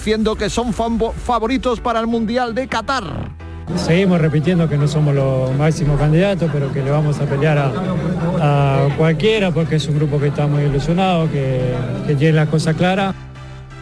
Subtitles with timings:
[0.00, 3.04] diciendo que son favoritos para el Mundial de Qatar.
[3.76, 7.58] Seguimos repitiendo que no somos los máximos candidatos, pero que le vamos a pelear
[8.40, 11.74] a, cualquiera porque es un grupo que está muy ilusionado, que,
[12.06, 13.14] que tiene las cosas claras.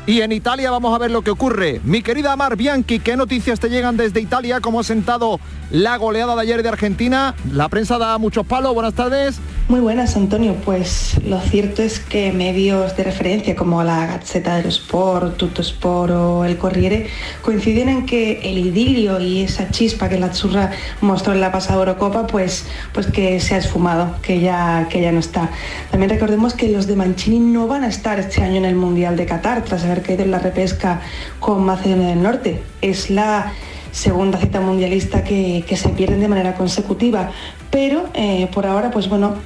[0.09, 1.83] Y en Italia vamos a ver lo que ocurre.
[1.85, 4.59] Mi querida Mar Bianchi, ¿qué noticias te llegan desde Italia?
[4.59, 5.39] ¿Cómo ha sentado
[5.71, 7.35] la goleada de ayer de Argentina?
[7.53, 8.73] La prensa da muchos palos.
[8.73, 9.39] Buenas tardes.
[9.69, 10.57] Muy buenas, Antonio.
[10.65, 16.11] Pues lo cierto es que medios de referencia como la Gazzetta dello Sport, Tutto Sport
[16.11, 17.09] o El Corriere
[17.43, 20.71] coinciden en que el idilio y esa chispa que la Zurra
[21.03, 22.65] mostró en la pasada Eurocopa, pues,
[22.95, 25.51] pues que se ha esfumado, que ya, que ya no está.
[25.91, 29.19] También recordemos que los de Mancini no van a estar este año en el Mundial
[29.19, 31.01] de Qatar tras haber caído en la repesca
[31.41, 32.63] con Macedonia del Norte.
[32.81, 33.53] Es la
[33.93, 37.31] segunda cita mundialista que, se pierden de manera consecutiva.
[37.71, 39.37] Pero eh, por ahora, pues bueno,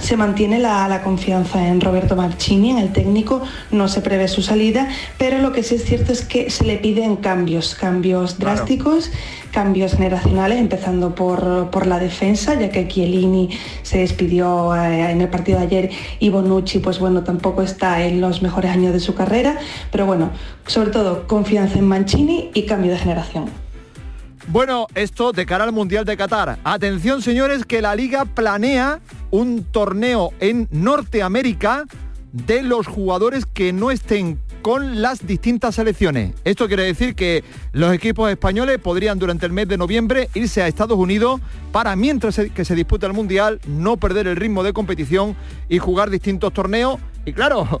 [0.00, 4.88] se mantiene la, confianza en Roberto Marchini, en el técnico, no se prevé su salida,
[5.18, 9.10] pero lo que sí es cierto es que se le piden cambios, cambios drásticos,
[9.50, 13.50] cambios generacionales, empezando por, la defensa, ya que Chiellini
[13.82, 18.20] se despidió eh, en el partido de ayer y Bonucci, pues bueno, tampoco está en
[18.20, 19.58] los mejores años de su carrera,
[19.90, 20.30] pero bueno,
[20.66, 23.59] sobre todo confianza en Mancini y cambio de generación.
[24.48, 26.58] Bueno, esto de cara al Mundial de Qatar.
[26.64, 31.84] Atención, señores, que la liga planea un torneo en Norteamérica
[32.32, 36.34] de los jugadores que no estén con las distintas selecciones.
[36.44, 40.68] Esto quiere decir que los equipos españoles podrían durante el mes de noviembre irse a
[40.68, 41.40] Estados Unidos
[41.72, 45.36] para, mientras que se disputa el Mundial, no perder el ritmo de competición
[45.68, 46.98] y jugar distintos torneos.
[47.24, 47.80] Y claro,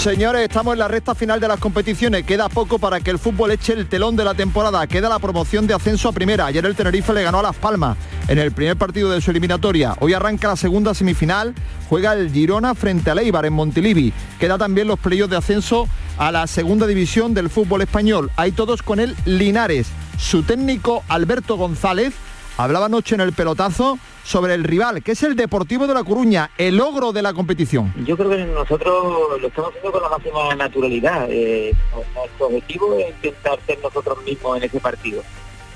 [0.00, 2.24] Señores, estamos en la recta final de las competiciones.
[2.24, 4.86] Queda poco para que el fútbol eche el telón de la temporada.
[4.86, 6.46] Queda la promoción de ascenso a primera.
[6.46, 9.94] Ayer el Tenerife le ganó a Las Palmas en el primer partido de su eliminatoria.
[10.00, 11.54] Hoy arranca la segunda semifinal.
[11.90, 14.10] Juega el Girona frente al Eibar en Montilivi.
[14.38, 18.30] Queda también los playos de ascenso a la segunda división del fútbol español.
[18.36, 19.88] Hay todos con el Linares.
[20.16, 22.14] Su técnico Alberto González
[22.56, 26.50] hablaba anoche en el pelotazo sobre el rival, que es el Deportivo de La Coruña,
[26.58, 27.92] el logro de la competición.
[28.04, 31.26] Yo creo que nosotros lo estamos haciendo con la máxima naturalidad.
[31.30, 31.74] Eh,
[32.14, 35.22] nuestro objetivo es intentar ser nosotros mismos en ese partido.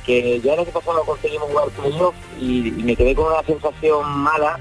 [0.05, 4.07] Que ya el año pasado conseguimos jugar con ellos y, me quedé con una sensación
[4.19, 4.59] mala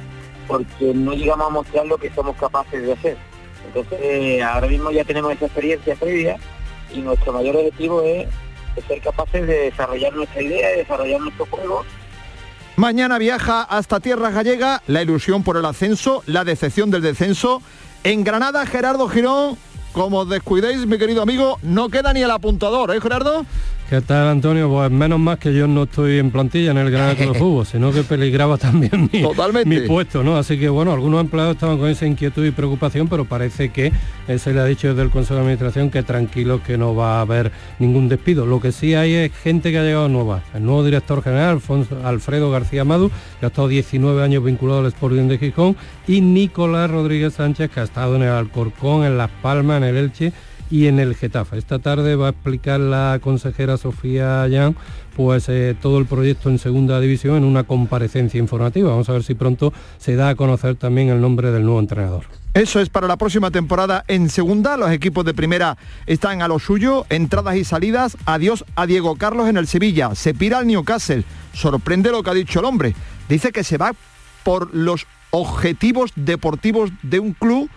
[0.48, 3.18] porque no llegamos a mostrar lo que somos capaces de hacer.
[3.68, 6.38] Entonces ahora mismo ya tenemos esa experiencia previa
[6.94, 8.28] y nuestro mayor objetivo es,
[8.76, 11.84] es ser capaces de desarrollar nuestra idea, de desarrollar nuestro juego
[12.76, 17.62] Mañana viaja hasta Tierra Gallega la ilusión por el ascenso, la decepción del descenso.
[18.04, 19.58] En Granada, Gerardo Girón,
[19.92, 23.46] como os descuidéis, mi querido amigo, no queda ni el apuntador, ¿eh, Gerardo?
[23.90, 24.70] ¿Qué tal, Antonio?
[24.70, 27.92] Pues menos más que yo no estoy en plantilla en el Granada de Fútbol, sino
[27.92, 30.38] que peligraba también mi, puesto, ¿no?
[30.38, 33.92] Así que, bueno, algunos empleados estaban con esa inquietud y preocupación, pero parece que
[34.28, 37.18] eh, se le ha dicho desde el Consejo de Administración que tranquilo que no va
[37.18, 38.46] a haber ningún despido.
[38.46, 40.42] Lo que sí hay es gente que ha llegado nueva.
[40.56, 41.62] El nuevo director general,
[42.04, 45.76] Alfredo García Madu, que ha estado 19 años vinculado al Sporting de Gijón,
[46.08, 49.98] y Nicolás Rodríguez Sánchez, que ha estado en el Alcorcón, en Las Palmas, en el
[49.98, 50.34] Elche,
[50.74, 51.60] y en el Getafe.
[51.60, 54.76] Esta tarde va a explicar la consejera Sofía Yan
[55.16, 58.90] pues eh, todo el proyecto en segunda división en una comparecencia informativa.
[58.90, 62.26] Vamos a ver si pronto se da a conocer también el nombre del nuevo entrenador.
[62.56, 64.76] Eso es para la próxima temporada en segunda.
[64.76, 67.06] Los equipos de primera están a lo suyo.
[67.10, 68.18] Entradas y salidas.
[68.26, 70.16] Adiós a Diego Carlos en el Sevilla.
[70.16, 71.24] Se pira al Newcastle.
[71.54, 72.96] Sorprende lo que ha dicho el hombre.
[73.30, 73.94] Dice que se va
[74.44, 77.70] por los objetivos deportivos de un club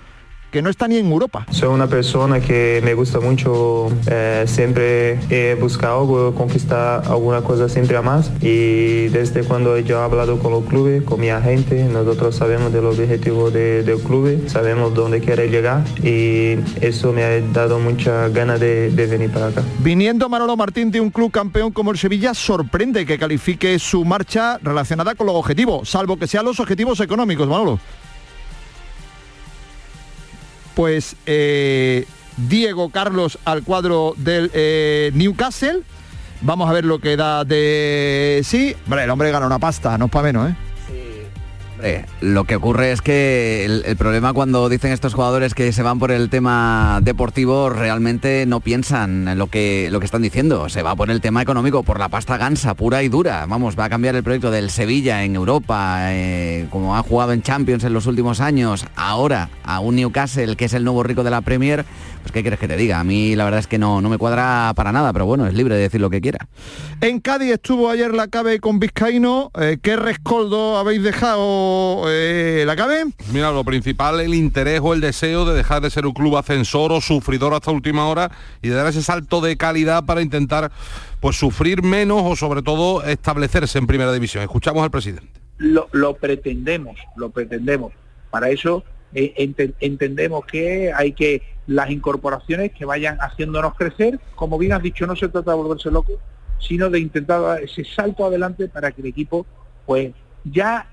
[0.51, 1.47] que no está ni en Europa.
[1.51, 7.97] Soy una persona que me gusta mucho, eh, siempre he buscado conquistar alguna cosa siempre
[7.97, 12.37] a más y desde cuando yo he hablado con los clubes, con mi agente, nosotros
[12.37, 17.79] sabemos del objetivo de, del club, sabemos dónde quiere llegar y eso me ha dado
[17.79, 19.63] mucha ganas de, de venir para acá.
[19.81, 24.59] Viniendo Manolo Martín de un club campeón como el Sevilla, sorprende que califique su marcha
[24.63, 27.79] relacionada con los objetivos, salvo que sean los objetivos económicos, Manolo.
[30.77, 32.07] Pues eh,
[32.37, 35.81] Diego Carlos al cuadro del eh, Newcastle.
[36.43, 38.77] Vamos a ver lo que da de sí.
[38.85, 40.66] Hombre, el hombre gana una pasta, no es para menos, ¿eh?
[42.21, 46.11] Lo que ocurre es que el, problema cuando dicen estos jugadores que se van por
[46.11, 50.69] el tema deportivo realmente no piensan en lo que, lo que están diciendo.
[50.69, 53.47] Se va por el tema económico, por la pasta gansa pura y dura.
[53.47, 57.43] Vamos, va a cambiar el proyecto del Sevilla en Europa, eh, como ha jugado en
[57.43, 61.31] Champions en los últimos años, ahora a un Newcastle que es el nuevo rico de
[61.31, 61.85] la Premier.
[62.27, 62.99] Pues qué quieres que te diga.
[62.99, 65.55] A mí la verdad es que no, no me cuadra para nada, pero bueno, es
[65.55, 66.49] libre de decir lo que quiera.
[67.01, 69.53] En Cádiz estuvo ayer la CABE con Vizcaíno.
[69.55, 72.07] Eh, ¿Qué rescoldo habéis dejado?
[72.09, 73.05] Eh, la cabe?
[73.33, 76.91] Mira, lo principal, el interés o el deseo de dejar de ser un club ascensor
[76.91, 80.73] o sufridor hasta última hora y de dar ese salto de calidad para intentar
[81.21, 84.43] pues sufrir menos o sobre todo establecerse en primera división.
[84.43, 85.31] Escuchamos al presidente.
[85.59, 87.93] Lo, pretendemos, lo pretendemos.
[88.31, 88.83] Para eso
[89.19, 95.07] eh, entendemos que hay que las incorporaciones que vayan haciéndonos crecer, como bien has dicho,
[95.07, 96.21] no se trata de volverse loco,
[96.61, 99.47] sino de intentar dar ese salto adelante para que el equipo
[99.87, 100.13] pues
[100.45, 100.87] ya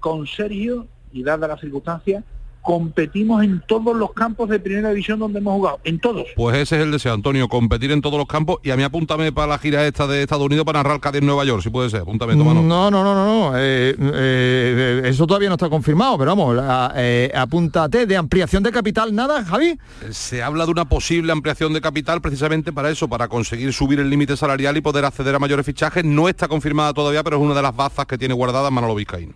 [0.00, 2.24] con Sergio y dada la circunstancia,
[2.66, 6.26] competimos en todos los campos de primera división donde hemos jugado, en todos.
[6.34, 9.30] Pues ese es el deseo, Antonio, competir en todos los campos y a mí apúntame
[9.30, 12.00] para la gira esta de Estados Unidos para narrar Cádiz Nueva York, si puede ser,
[12.00, 16.34] apúntame, toma No, no, no, no, no, eh, eh, eso todavía no está confirmado, pero
[16.34, 16.58] vamos,
[16.96, 19.78] eh, apúntate de ampliación de capital, nada, Javi.
[20.10, 24.10] Se habla de una posible ampliación de capital precisamente para eso, para conseguir subir el
[24.10, 27.54] límite salarial y poder acceder a mayores fichajes, no está confirmada todavía, pero es una
[27.54, 29.34] de las bazas que tiene guardada Manolo Vizcaíno.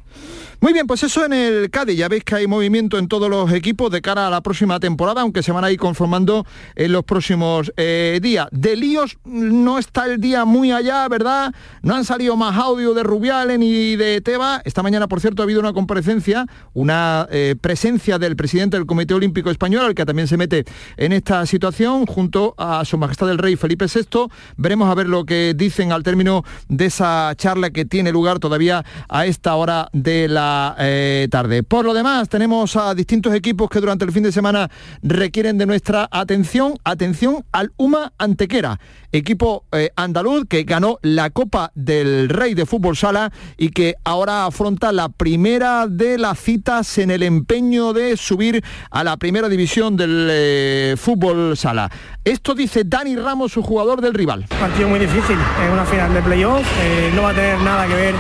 [0.61, 3.52] Muy bien, pues eso en el Cádiz, ya veis que hay movimiento en todos los
[3.52, 7.05] equipos de cara a la próxima temporada, aunque se van a ir conformando en los
[7.05, 8.49] próximos eh, días.
[8.50, 11.52] De líos no está el día muy allá, ¿verdad?
[11.82, 14.62] No han salido más audio de Rubiales ni de Teba.
[14.64, 19.12] Esta mañana, por cierto, ha habido una comparecencia, una eh, presencia del presidente del Comité
[19.12, 20.64] Olímpico Español, que también se mete
[20.96, 24.28] en esta situación, junto a Su Majestad el Rey Felipe VI.
[24.56, 28.82] Veremos a ver lo que dicen al término de esa charla que tiene lugar todavía
[29.11, 31.62] a esta hora de la eh, tarde.
[31.62, 34.70] Por lo demás, tenemos a distintos equipos que durante el fin de semana
[35.02, 36.74] requieren de nuestra atención.
[36.84, 38.78] Atención al UMA Antequera,
[39.12, 44.46] equipo eh, andaluz que ganó la Copa del Rey de Fútbol Sala y que ahora
[44.46, 49.96] afronta la primera de las citas en el empeño de subir a la primera división
[49.96, 51.90] del eh, Fútbol Sala.
[52.24, 54.46] Esto dice Dani Ramos, su jugador del rival.
[54.60, 56.66] Partido muy difícil, es una final de playoff,
[57.14, 58.14] no va a tener nada que ver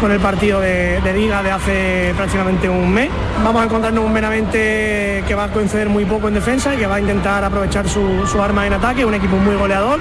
[0.00, 3.08] con el partido de, liga de hace prácticamente un mes.
[3.42, 6.86] Vamos a encontrarnos un meramente que va a conceder muy poco en defensa y que
[6.86, 10.00] va a intentar aprovechar su arma en ataque, un equipo muy goleador.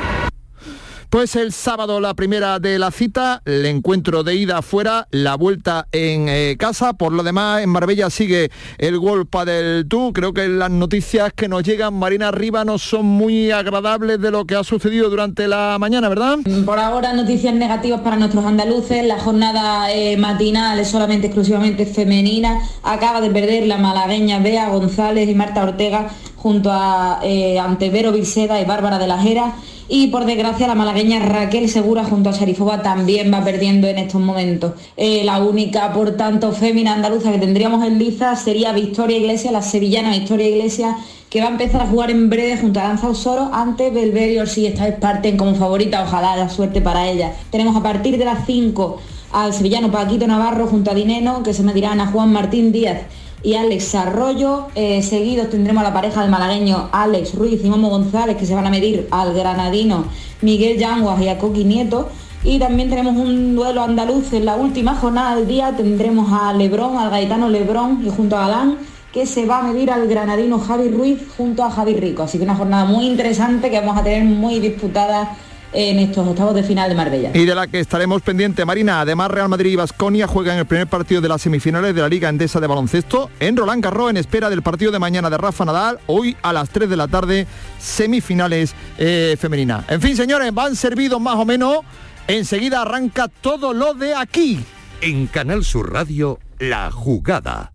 [1.09, 5.87] Pues el sábado la primera de la cita, el encuentro de ida afuera, la vuelta
[5.91, 6.93] en eh, casa.
[6.93, 10.11] Por lo demás, en Marbella sigue el golpe del Tú.
[10.13, 14.45] Creo que las noticias que nos llegan, Marina Arriba, no son muy agradables de lo
[14.45, 16.37] que ha sucedido durante la mañana, ¿verdad?
[16.65, 19.05] Por ahora, noticias negativas para nuestros andaluces.
[19.05, 22.59] La jornada eh, matinal es solamente exclusivamente femenina.
[22.83, 28.61] Acaba de perder la malagueña Bea González y Marta Ortega junto a eh, Antevero Vilseda
[28.61, 29.55] y Bárbara de la Jera
[29.87, 34.21] y por desgracia la malagueña Raquel Segura junto a Sharifova también va perdiendo en estos
[34.21, 34.73] momentos.
[34.97, 39.61] Eh, la única, por tanto, fémina andaluza que tendríamos en liza sería Victoria Iglesias, la
[39.61, 40.95] sevillana Victoria Iglesias,
[41.29, 44.65] que va a empezar a jugar en breve junto a Danza Osoro ante Belverio si
[44.65, 47.33] esta vez parten como favorita, ojalá la suerte para ella.
[47.51, 48.97] Tenemos a partir de las 5
[49.33, 53.01] al sevillano Paquito Navarro junto a Dineno, que se medirán a Juan Martín Díaz
[53.45, 54.67] y Alex Arroyo.
[54.73, 58.55] Eh, seguidos tendremos a la pareja del malagueño Alex Ruiz y Momo González que se
[58.55, 60.05] van a medir al granadino
[60.41, 62.09] Miguel Yanguas y a Coqui Nieto.
[62.43, 65.75] Y también tenemos un duelo andaluz en la última jornada del día.
[65.77, 68.77] Tendremos a Lebrón, al gaitano Lebrón y junto a Galán
[69.13, 72.23] que se va a medir al granadino Javi Ruiz junto a Javi Rico.
[72.23, 75.37] Así que una jornada muy interesante que vamos a tener muy disputada
[75.75, 77.31] en estos octavos de final de Marbella.
[77.33, 79.01] Y de la que estaremos pendiente, Marina.
[79.01, 82.29] Además, Real Madrid y Basconia juegan el primer partido de las semifinales de la Liga
[82.29, 85.99] Endesa de Baloncesto en Roland Garros en espera del partido de mañana de Rafa Nadal.
[86.07, 87.45] Hoy a las 3 de la tarde,
[87.77, 89.85] semifinales eh, femeninas.
[89.89, 91.79] En fin, señores, van servidos más o menos.
[92.27, 94.59] Enseguida arranca todo lo de aquí.
[95.01, 97.74] En Canal Sur Radio, La Jugada.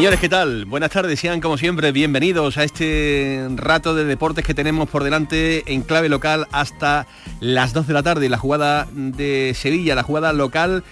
[0.00, 0.64] Señores, ¿qué tal?
[0.64, 5.62] Buenas tardes, sean como siempre bienvenidos a este rato de deportes que tenemos por delante
[5.74, 7.06] en clave local hasta
[7.38, 8.30] las 2 de la tarde.
[8.30, 10.84] La jugada de Sevilla, la jugada local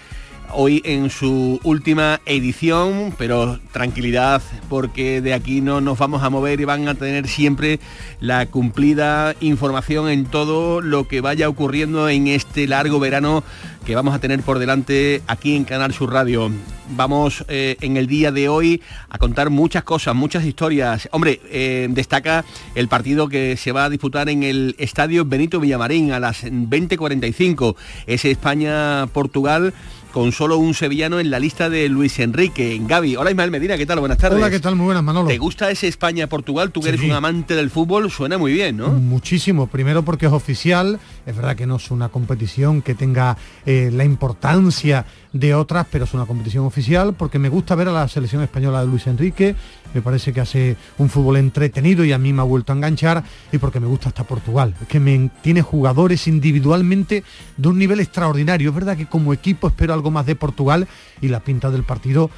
[0.53, 6.59] hoy en su última edición, pero tranquilidad porque de aquí no nos vamos a mover
[6.59, 7.79] y van a tener siempre
[8.19, 13.43] la cumplida información en todo lo que vaya ocurriendo en este largo verano
[13.85, 16.51] que vamos a tener por delante aquí en Canal Sur Radio.
[16.91, 21.07] Vamos eh, en el día de hoy a contar muchas cosas, muchas historias.
[21.11, 26.11] Hombre, eh, destaca el partido que se va a disputar en el Estadio Benito Villamarín
[26.11, 27.75] a las 20.45.
[28.05, 29.73] Es España-Portugal
[30.11, 32.79] con solo un sevillano en la lista de Luis Enrique.
[32.81, 33.99] Gaby, hola Ismael Medina, ¿qué tal?
[33.99, 34.37] Buenas tardes.
[34.37, 34.75] Hola, ¿qué tal?
[34.75, 35.27] Muy buenas, Manolo.
[35.27, 36.71] ¿Te gusta ese España-Portugal?
[36.71, 38.89] Tú que eres un amante del fútbol, suena muy bien, ¿no?
[38.89, 39.67] Muchísimo.
[39.67, 44.03] Primero porque es oficial, es verdad que no es una competición que tenga eh, la
[44.03, 48.41] importancia de otras, pero es una competición oficial porque me gusta ver a la selección
[48.41, 49.55] española de Luis Enrique,
[49.93, 53.23] me parece que hace un fútbol entretenido y a mí me ha vuelto a enganchar
[53.51, 57.23] y porque me gusta hasta Portugal, es que tiene jugadores individualmente
[57.57, 60.87] de un nivel extraordinario, es verdad que como equipo espero algo más de Portugal
[61.21, 62.29] y la pinta del partido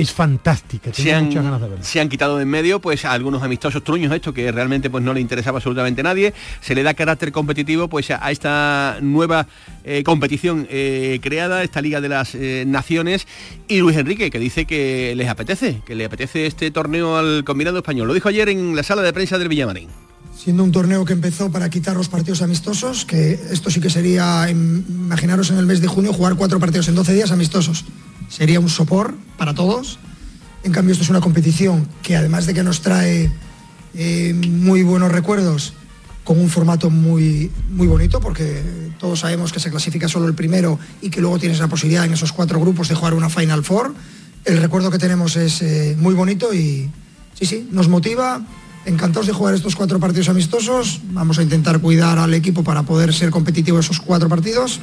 [0.00, 0.92] es fantástica.
[0.92, 1.84] Se han, muchas ganas de verla.
[1.84, 5.04] se han quitado de en medio pues a algunos amistosos truños esto que realmente pues
[5.04, 6.32] no le interesaba absolutamente a nadie.
[6.60, 9.46] Se le da carácter competitivo pues a, esta nueva
[9.84, 13.26] eh, competición eh, creada, esta Liga de las eh, Naciones.
[13.68, 17.78] Y Luis Enrique que dice que les apetece, que le apetece este torneo al combinado
[17.78, 18.08] español.
[18.08, 19.88] Lo dijo ayer en la sala de prensa del Villamarín
[20.42, 24.48] siendo un torneo que empezó para quitar los partidos amistosos, que esto sí que sería,
[24.48, 27.84] imaginaros en el mes de junio, jugar cuatro partidos en 12 días amistosos
[28.30, 29.98] sería un sopor para todos.
[30.62, 33.30] En cambio, esto es una competición que además de que nos trae
[33.94, 35.74] eh, muy buenos recuerdos,
[36.24, 38.62] con un formato muy, muy bonito, porque
[38.98, 42.12] todos sabemos que se clasifica solo el primero y que luego tienes la posibilidad en
[42.12, 43.94] esos cuatro grupos de jugar una Final Four.
[44.44, 46.90] El recuerdo que tenemos es eh, muy bonito y
[47.34, 48.42] sí, sí, nos motiva.
[48.90, 51.00] Encantados de jugar estos cuatro partidos amistosos.
[51.12, 54.80] Vamos a intentar cuidar al equipo para poder ser competitivo esos cuatro partidos.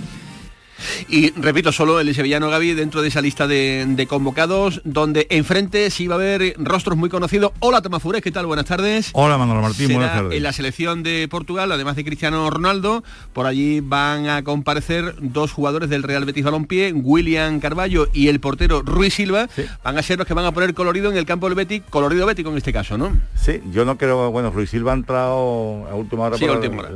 [1.09, 6.07] Y repito, solo el sevillano Gaby dentro de esa lista de, convocados, donde enfrente sí
[6.07, 7.51] va a haber rostros muy conocidos.
[7.59, 8.45] Hola Tomás Fures, ¿qué tal?
[8.45, 9.09] Buenas tardes.
[9.13, 10.37] Hola Manuel Martín, buenas tardes.
[10.37, 13.03] En la selección de Portugal, además de Cristiano Ronaldo,
[13.33, 18.39] por allí van a comparecer dos jugadores del Real Betis Balompié, William Carballo y el
[18.39, 19.47] portero Ruiz Silva.
[19.83, 22.25] Van a ser los que van a poner colorido en el campo del Betis, colorido
[22.25, 23.11] bético en este caso, ¿no?
[23.35, 26.37] Sí, yo no creo, bueno, Ruiz Silva ha entrado a última hora,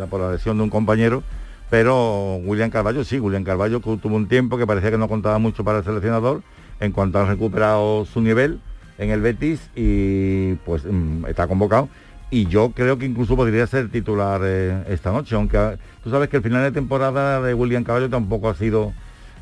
[0.10, 1.24] por la lesión de un compañero
[1.72, 5.64] pero William Carballo sí, William Carballo tuvo un tiempo que parecía que no contaba mucho
[5.64, 6.44] para el seleccionador
[6.82, 8.60] en cuanto ha recuperado su nivel
[8.98, 11.88] en el Betis y pues mm, está convocado.
[12.30, 16.28] Y yo creo que incluso podría ser titular eh, esta noche, aunque ah, tú sabes
[16.28, 18.92] que el final de temporada de William Carballo tampoco ha sido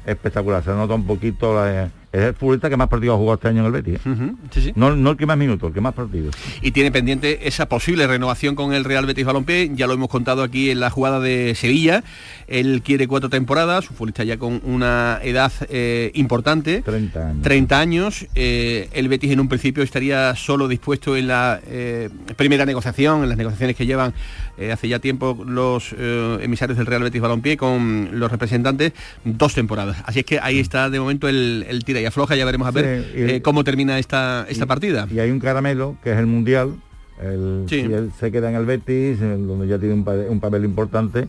[0.05, 3.47] espectacular, se nota un poquito la, es el futbolista que más partidos ha jugado este
[3.49, 3.99] año en el Betis.
[4.05, 4.73] ¿eh?
[4.75, 6.35] No, el que más minutos, el que más partidos.
[6.61, 10.41] Y tiene pendiente esa posible renovación con el Real Betis Balompié, ya lo hemos contado
[10.41, 12.03] aquí en la jugada de Sevilla.
[12.47, 16.81] Él quiere cuatro temporadas, un futbolista ya con una edad eh, importante.
[16.81, 17.43] 30 años.
[17.43, 18.27] 30 años.
[18.33, 21.59] Eh, el Betis en un principio estaría solo dispuesto en la
[22.35, 24.13] primera negociación, en las negociaciones que llevan
[24.71, 29.97] hace ya tiempo los emisarios del Real Betis Balompié con los representantes, dos temporadas.
[30.05, 32.71] Así es que ahí está de momento el, el tira y afloja, ya veremos a
[32.71, 35.07] ver eh, cómo termina esta, esta partida.
[35.11, 36.75] Y hay un caramelo, que es el Mundial,
[37.21, 41.27] el, si él se queda en el Betis, donde ya tiene un, papel importante,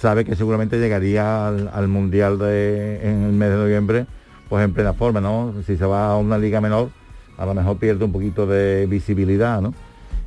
[0.00, 4.06] sabe que seguramente llegaría al, Mundial de, en el mes de noviembre
[4.52, 5.54] pues en plena forma, ¿no?
[5.66, 6.90] Si se va a una liga menor,
[7.38, 9.72] a lo mejor pierde un poquito de visibilidad, ¿no?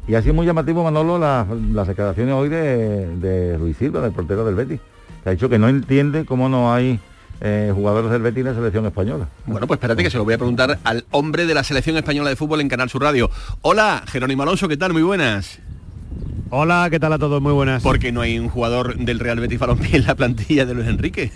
[0.08, 4.54] Y así muy llamativo, Manolo, las, declaraciones hoy de, de Luis Silva, del portero del
[4.54, 4.80] Betis,
[5.24, 7.00] que ha dicho que no entiende cómo no hay
[7.42, 9.28] eh, jugadores del Betis en la selección española.
[9.46, 12.30] Bueno, pues espérate que se lo voy a preguntar al hombre de la selección española
[12.30, 13.32] de fútbol en Canal Sur Radio.
[13.62, 14.94] Hola, Jerónimo Alonso, ¿qué tal?
[14.94, 15.60] Muy buenas.
[16.52, 17.42] Hola, ¿qué tal a todos?
[17.42, 17.82] Muy buenas.
[17.82, 21.32] Porque no hay un jugador del Real Betis Balompié en la plantilla de Luis Enrique.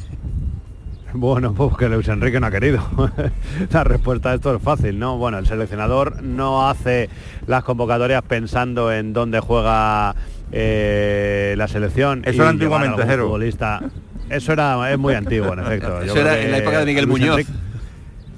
[1.13, 2.83] Bueno, pues que Luis Enrique no ha querido.
[3.71, 5.17] la respuesta a esto es fácil, ¿no?
[5.17, 7.09] Bueno, el seleccionador no hace
[7.47, 10.15] las convocatorias pensando en dónde juega
[10.51, 12.21] eh, la selección.
[12.25, 13.81] Eso era antiguamente, futbolista.
[14.29, 16.01] Eso era, es muy antiguo, en efecto.
[16.03, 17.45] Eso era en la época de Miguel Muñoz.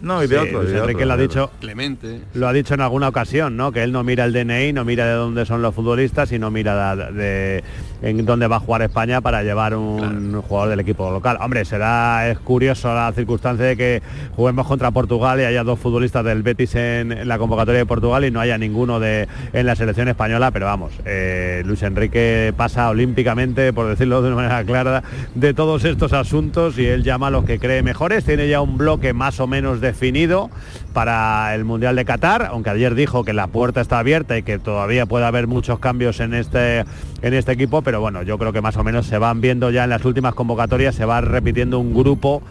[0.01, 0.63] No, y de otro.
[0.63, 1.51] Enrique lo ha dicho.
[1.59, 2.21] Clemente.
[2.33, 3.71] Lo ha dicho en alguna ocasión, ¿no?
[3.71, 6.49] Que él no mira el DNI, no mira de dónde son los futbolistas y no
[6.51, 7.63] mira de,
[8.01, 11.37] en dónde va a jugar España para llevar un jugador del equipo local.
[11.41, 14.01] Hombre, será es curioso la circunstancia de que
[14.35, 18.31] juguemos contra Portugal y haya dos futbolistas del Betis en, la convocatoria de Portugal y
[18.31, 23.73] no haya ninguno de en la selección española, pero vamos, eh, Luis Enrique pasa olímpicamente,
[23.73, 25.03] por decirlo de una manera clara,
[25.35, 28.25] de todos estos asuntos y él llama a los que cree mejores.
[28.25, 30.49] Tiene ya un bloque más o menos de definido
[30.93, 34.59] para el Mundial de Qatar, aunque ayer dijo que la puerta está abierta y que
[34.59, 36.85] todavía puede haber muchos cambios en este,
[37.21, 39.83] en este equipo, pero bueno, yo creo que más o menos se van viendo ya
[39.83, 42.41] en las últimas convocatorias, se va repitiendo un grupo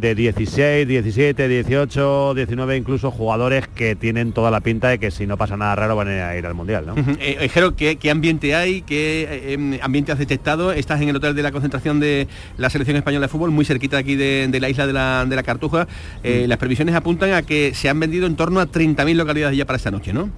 [0.00, 5.26] de 16, 17, 18, 19 incluso jugadores que tienen toda la pinta de que si
[5.26, 6.86] no pasa nada raro van a ir al Mundial.
[6.86, 6.94] ¿no?
[7.20, 7.50] Eh,
[7.98, 8.82] ¿qué, ambiente hay?
[8.82, 10.72] ¿Qué eh, em, ambiente has detectado?
[10.72, 13.98] Estás en el hotel de la concentración de la selección española de fútbol, muy cerquita
[13.98, 15.88] aquí de, la isla de la, Cartuja.
[16.22, 16.48] Eh, mm.
[16.48, 19.76] Las previsiones apuntan a que se han vendido en torno a 30.000 localidades ya para
[19.76, 20.30] esta noche, ¿no?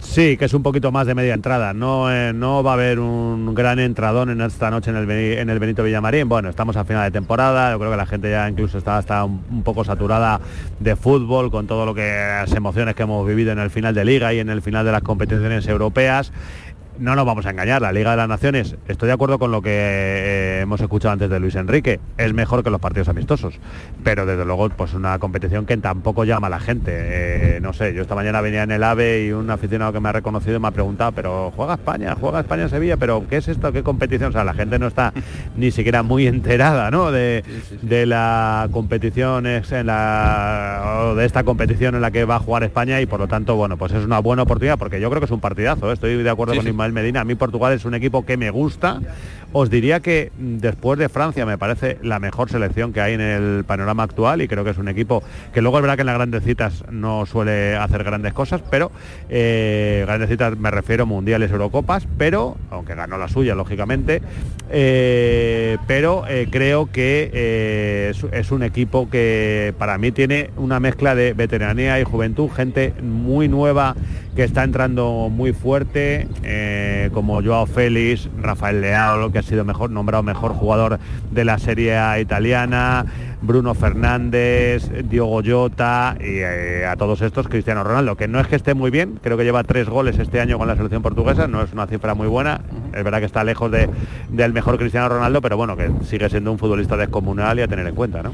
[0.00, 1.74] Sí, que es un poquito más de media entrada.
[1.74, 5.50] No, eh, no va a haber un gran entradón en esta noche en el, en
[5.50, 6.28] el Benito Villamarín.
[6.28, 7.72] Bueno, estamos a final de temporada.
[7.72, 10.40] Yo creo que la gente ya incluso está, está un, poco saturada
[10.78, 14.04] de fútbol con todo lo que las emociones que hemos vivido en el final de
[14.04, 16.32] liga y en el final de las competiciones europeas
[16.98, 19.62] no nos vamos a engañar, la Liga de las Naciones, estoy de acuerdo con lo
[19.62, 23.58] que eh, hemos escuchado antes de Luis Enrique, es mejor que los partidos amistosos,
[24.02, 26.92] pero desde luego pues una competición que tampoco llama a la gente.
[26.94, 30.08] Eh, no sé, yo esta mañana venía en el AVE y un aficionado que me
[30.08, 33.48] ha reconocido me ha preguntado, pero juega España, juega España en Sevilla, pero ¿qué es
[33.48, 33.72] esto?
[33.72, 34.30] ¿Qué competición?
[34.30, 35.12] O sea, la gente no está
[35.56, 37.10] ni siquiera muy enterada ¿no?
[37.12, 37.42] de,
[37.82, 43.00] la competición en la, o de esta competición en la que va a jugar España
[43.00, 45.30] y por lo tanto, bueno, pues es una buena oportunidad porque yo creo que es
[45.30, 45.94] un partidazo, ¿eh?
[45.94, 47.20] estoy de acuerdo con Ismael Medina.
[47.20, 49.00] A mí Portugal es un equipo que me gusta.
[49.52, 53.64] Os diría que después de Francia me parece la mejor selección que hay en el
[53.64, 55.22] panorama actual y creo que es un equipo
[55.54, 58.92] que luego es verdad que en las grandes citas no suele hacer grandes cosas, pero
[59.30, 64.20] eh, grandes citas me refiero mundiales, Eurocopas, pero, aunque ganó la suya lógicamente,
[64.70, 71.14] eh, pero eh, creo que es, es un equipo que para mí tiene una mezcla
[71.14, 73.94] de veteranía y juventud, gente muy nueva
[74.38, 79.90] que está entrando muy fuerte, eh, como Joao Félix, Rafael Leao, que ha sido mejor,
[79.90, 80.98] nombrado mejor jugador
[81.30, 83.06] de la serie italiana,
[83.40, 88.56] Bruno Fernández, Diogo Jota y eh, a todos estos Cristiano Ronaldo, que no es que
[88.56, 91.62] esté muy bien, creo que lleva tres goles este año con la selección portuguesa, no
[91.62, 92.60] es una cifra muy buena,
[92.92, 93.88] es verdad que está lejos de,
[94.28, 97.86] del mejor Cristiano Ronaldo, pero bueno, que sigue siendo un futbolista descomunal y a tener
[97.86, 98.32] en cuenta, ¿no?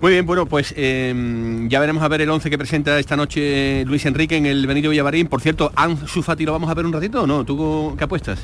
[0.00, 3.84] Muy bien, bueno, pues em, ya veremos a ver el 11 que presenta esta noche
[3.86, 5.28] Luis Enrique en el Benito Villavarín.
[5.28, 7.44] Por cierto, Ansu Fati lo vamos a ver un ratito o no?
[7.44, 8.40] ¿Tú qué apuestas?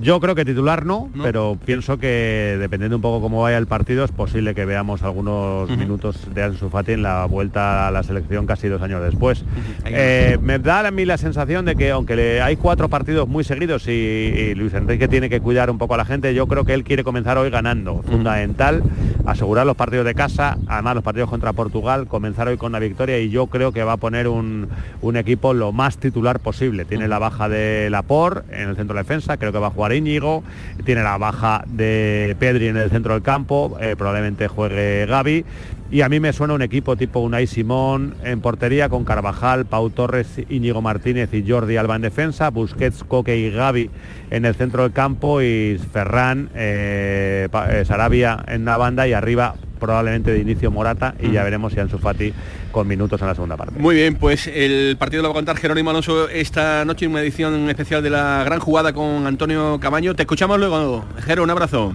[0.00, 4.04] Yo creo que titular no, pero pienso que dependiendo un poco cómo vaya el partido
[4.04, 8.46] es posible que veamos algunos minutos de Ansu Fati en la vuelta a la selección
[8.46, 9.44] casi dos años después.
[9.84, 13.86] Eh, me da a mí la sensación de que aunque hay cuatro partidos muy seguidos
[13.88, 16.84] y, Luis Enrique tiene que cuidar un poco a la gente, yo creo que él
[16.84, 18.02] quiere comenzar hoy ganando.
[18.02, 18.82] Fundamental
[19.26, 23.18] asegurar los partidos de casa, además los partidos contra Portugal, comenzar hoy con la victoria
[23.18, 24.68] y yo creo que va a poner un,
[25.14, 26.84] equipo lo más titular posible.
[26.84, 29.92] Tiene la baja de Lapor en el centro de defensa, creo que va a jugar
[29.92, 30.42] Íñigo,
[30.84, 35.44] tiene la baja de Pedri en el centro del campo, eh, probablemente juegue Gaby.
[35.92, 39.90] Y a mí me suena un equipo tipo Unai Simón en portería con Carvajal, Pau
[39.90, 43.90] Torres, Íñigo Martínez y Jordi Alba en defensa, Busquets, Coque y Gaby
[44.30, 49.54] en el centro del campo y Ferran, eh, eh, Sarabia en la banda y arriba
[49.78, 52.32] probablemente de inicio Morata y ya veremos si Ansu Fati
[52.70, 53.78] con minutos en la segunda parte.
[53.78, 57.20] Muy bien, pues el partido lo va a contar Jerónimo Alonso esta noche en una
[57.20, 60.14] edición especial de la gran jugada con Antonio Camaño.
[60.14, 61.04] Te escuchamos luego.
[61.26, 61.94] Jero, un abrazo.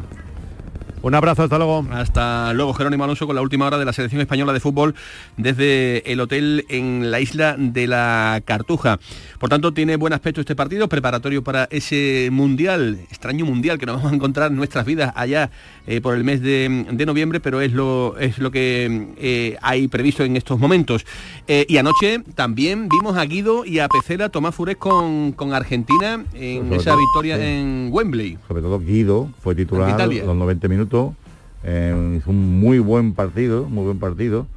[1.01, 1.86] Un abrazo, hasta luego.
[1.91, 4.95] Hasta luego, Jerónimo Alonso, con la última hora de la selección española de fútbol
[5.38, 8.99] desde el hotel en la isla de la Cartuja.
[9.39, 13.95] Por tanto, tiene buen aspecto este partido, preparatorio para ese mundial, extraño mundial que nos
[13.97, 15.51] vamos a encontrar en nuestras vidas allá
[15.86, 16.67] eh, por el mes de,
[17.05, 21.05] noviembre, pero es lo, es lo que eh, hay previsto en estos momentos.
[21.47, 26.25] Eh, y anoche también vimos a Guido y a Pecera Tomás Fures con, con Argentina
[26.33, 28.38] en esa victoria en Wembley.
[28.47, 34.00] Sobre todo Guido fue titular los 90 minutos, hizo un muy buen partido, muy buen
[34.00, 34.47] partido.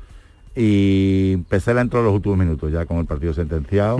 [0.54, 3.98] Y Pecera entró en los últimos minutos, ya con el partido sentenciado.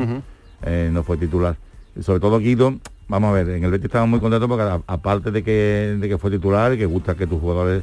[0.64, 1.56] Eh, no fue titular.
[2.00, 5.42] Sobre todo Guido, vamos a ver, en el Betis estamos muy contentos porque aparte de
[5.42, 7.82] que, de que fue titular y que gusta que tus jugadores,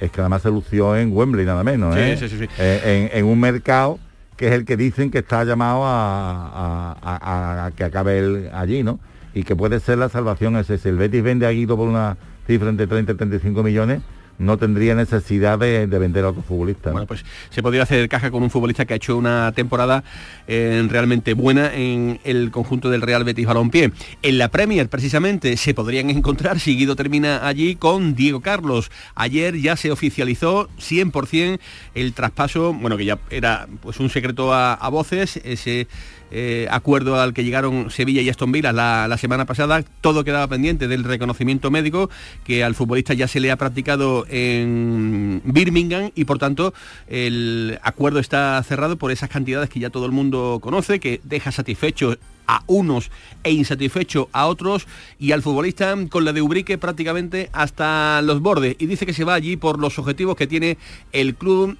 [0.00, 2.16] es que además se lució en Wembley nada menos, ¿eh?
[2.58, 3.98] Eh, en, un mercado
[4.36, 9.00] que es el que dicen que está llamado a, que acabe el, allí, ¿no?
[9.34, 10.78] Y que puede ser la salvación ese.
[10.78, 12.16] Si el Betis vende a Guido por una
[12.48, 14.00] cifra entre 30 y 35 millones,
[14.38, 16.92] no tendría necesidad de, vender a otro futbolista.
[16.92, 20.04] Bueno, pues se podría hacer caja con un futbolista que ha hecho una temporada
[20.46, 23.92] eh, realmente buena en el conjunto del Real Betis Balompié.
[24.22, 28.90] En la Premier, precisamente, se podrían encontrar, si Guido termina allí, con Diego Carlos.
[29.14, 31.58] Ayer ya se oficializó 100%
[31.94, 35.88] el traspaso, bueno, que ya era pues un secreto a, a voces, ese
[36.30, 40.88] eh, acuerdo al que llegaron Sevilla y Aston Villa la, semana pasada, todo quedaba pendiente
[40.88, 42.10] del reconocimiento médico
[42.44, 46.74] que al futbolista ya se le ha practicado en Birmingham y por tanto
[47.08, 51.50] el acuerdo está cerrado por esas cantidades que ya todo el mundo conoce, que deja
[51.52, 53.10] satisfecho a unos
[53.44, 54.86] e insatisfecho a otros
[55.18, 59.24] y al futbolista con la de Ubrique prácticamente hasta los bordes y dice que se
[59.24, 60.78] va allí por los objetivos que tiene
[61.12, 61.76] el club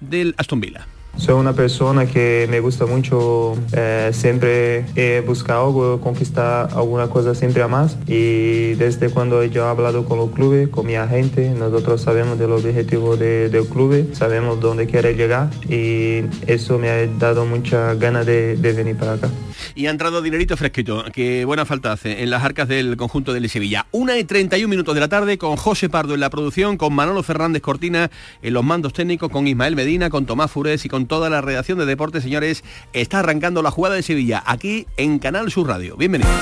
[0.00, 0.86] del Aston Villa.
[1.16, 7.34] Soy una persona que me gusta mucho, eh, siempre he buscado algo, conquistar alguna cosa
[7.34, 11.50] siempre a más y desde cuando yo he hablado con el club, con mi agente,
[11.50, 17.06] nosotros sabemos del objetivo de, del club, sabemos dónde quiere llegar y eso me ha
[17.06, 19.30] dado mucha ganas de, de venir para acá
[19.74, 23.48] y ha entrado dinerito fresquito, que buena falta hace en las arcas del conjunto de
[23.48, 23.86] Sevilla.
[23.92, 27.22] Una y 31 minutos de la tarde con José Pardo en la producción, con Manolo
[27.22, 28.10] Fernández Cortina
[28.42, 31.78] en los mandos técnicos, con Ismael Medina, con Tomás Fures y con toda la redacción
[31.78, 32.64] de Deportes, señores.
[32.92, 35.96] Está arrancando la jugada de Sevilla aquí en Canal Sur Radio.
[35.96, 36.32] Bienvenidos.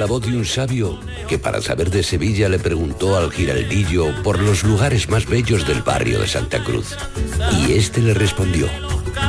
[0.00, 4.40] la voz de un sabio que para saber de Sevilla le preguntó al giraldillo por
[4.40, 6.96] los lugares más bellos del barrio de Santa Cruz.
[7.52, 8.66] Y este le respondió,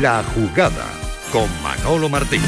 [0.00, 0.86] La jugada
[1.30, 2.40] con Manolo Martín.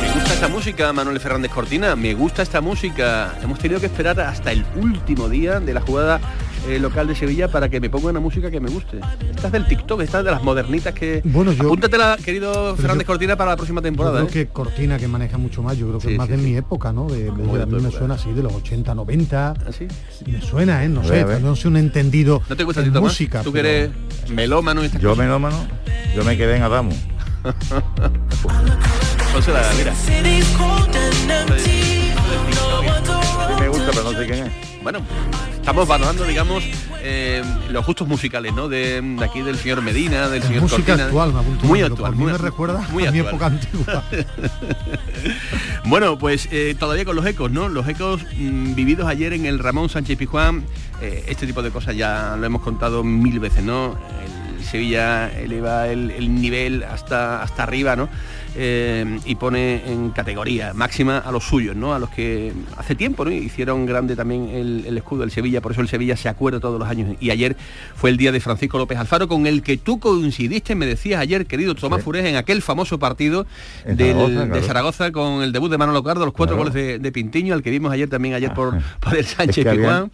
[0.00, 3.34] Me gusta esta música, Manuel Fernández Cortina, me gusta esta música.
[3.42, 6.20] Hemos tenido que esperar hasta el último día de la jugada
[6.68, 9.00] eh, local de Sevilla para que me ponga una música que me guste.
[9.30, 11.20] Estas del TikTok, estas de las modernitas que...
[11.24, 11.64] Bueno, yo...
[11.64, 14.20] Apúntatela, querido Fernández Cortina, para la próxima temporada.
[14.20, 14.46] Yo creo ¿eh?
[14.46, 17.08] que Cortina, que maneja mucho más, yo creo que es más de mi época, ¿no?
[17.08, 19.48] De, me suena así, de los 80, 90.
[19.50, 19.54] ¿Ah,
[20.26, 20.88] me suena, ¿eh?
[20.88, 23.42] No sé, no soy un entendido ¿No te gusta en música.
[23.42, 23.90] ¿Tú que eres
[24.30, 24.84] melómano?
[24.84, 25.56] yo melómano,
[26.14, 26.92] yo me quedé en Adamo.
[29.46, 29.92] la mira.
[33.84, 34.82] Me gusta, pero no sé quién es.
[34.82, 35.00] Bueno,
[35.54, 36.62] estamos valorando, digamos,
[37.00, 38.68] eh, los gustos musicales, ¿no?
[38.68, 42.86] De, aquí del señor Medina, del señor música actual, me muy actual, muy me recuerda
[42.90, 44.04] muy a mi época antigua.
[45.84, 47.68] bueno, pues eh, todavía con los ecos, ¿no?
[47.68, 50.64] Los ecos mm, vividos ayer en el Ramón Sánchez Pijuán,
[51.00, 53.96] eh, este tipo de cosas ya lo hemos contado mil veces, ¿no?
[54.58, 58.08] El Sevilla eleva el, el nivel hasta, hasta arriba, ¿no?
[58.56, 61.92] Eh, y pone en categoría máxima a los suyos, ¿no?
[61.92, 63.32] A los que hace tiempo ¿no?
[63.32, 66.88] hicieron grande también el, escudo del Sevilla, por eso el Sevilla se acuerda todos los
[66.88, 67.16] años.
[67.18, 67.56] Y ayer
[67.96, 71.46] fue el día de Francisco López Alfaro, con el que tú coincidiste, me decías ayer,
[71.46, 73.44] querido Tomás Furés, en aquel famoso partido
[73.84, 77.70] de Zaragoza con el debut de Manolo Cardo, los cuatro goles de, Pintiño, al que
[77.70, 79.66] vimos ayer también ayer por, por el Sánchez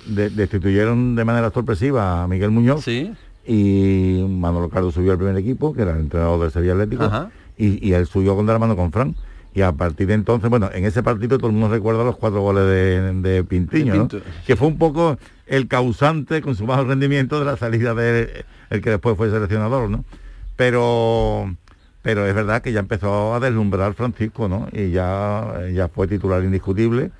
[0.06, 2.84] destituyeron de manera sorpresiva a Miguel Muñoz.
[2.84, 3.12] Sí.
[3.46, 7.86] Y Manolo Cardo subió al primer equipo, que era el entrenador del Sevilla Atlético y,
[7.86, 9.14] y él subió con de la mano con Fran
[9.52, 12.40] y a partir de entonces, bueno, en ese partido todo el mundo recuerda los cuatro
[12.40, 14.08] goles de, Pintiño,
[14.46, 18.80] que fue un poco el causante con su bajo rendimiento de la salida de el
[18.80, 20.04] que después fue seleccionador, ¿no?
[20.56, 21.52] Pero
[22.02, 24.68] pero es verdad que ya empezó a deslumbrar Francisco, ¿no?
[24.72, 27.10] Y ya, ya fue titular indiscutible.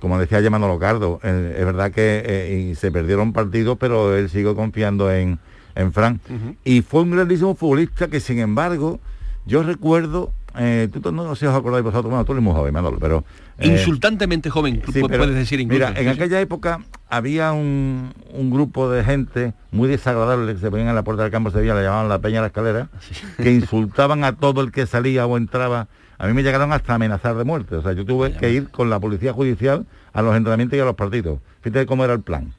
[0.00, 4.52] Como decía Llamano Locardo, eh, es verdad que eh, se perdieron partidos, pero él sigue
[4.54, 5.38] confiando en,
[5.76, 6.20] en Fran.
[6.64, 8.98] Y fue un grandísimo futbolista que, sin embargo,
[9.46, 12.72] yo recuerdo eh, tú no, sé si os acordáis vosotros, bueno, tú eres muy joven,
[12.72, 13.24] Manolo, pero...
[13.58, 15.86] Eh, Insultantemente joven, puedes decir incluso.
[15.86, 18.12] Mira, en aquella época había un,
[18.50, 21.74] grupo de gente muy desagradable que se ponían en la puerta del campo de Sevilla,
[21.74, 22.88] le llamaban la Peña de la Escalera,
[23.36, 25.88] que insultaban a todo el que salía o entraba.
[26.18, 27.76] A mí me llegaron hasta amenazar de muerte.
[27.76, 30.84] O sea, yo tuve que ir con la policía judicial a los entrenamientos y a
[30.84, 31.38] los partidos.
[31.60, 32.52] Fíjate cómo era el plan.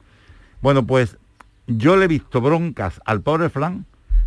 [0.62, 1.16] Bueno, pues
[1.66, 3.86] yo le he visto broncas al pobre Fran,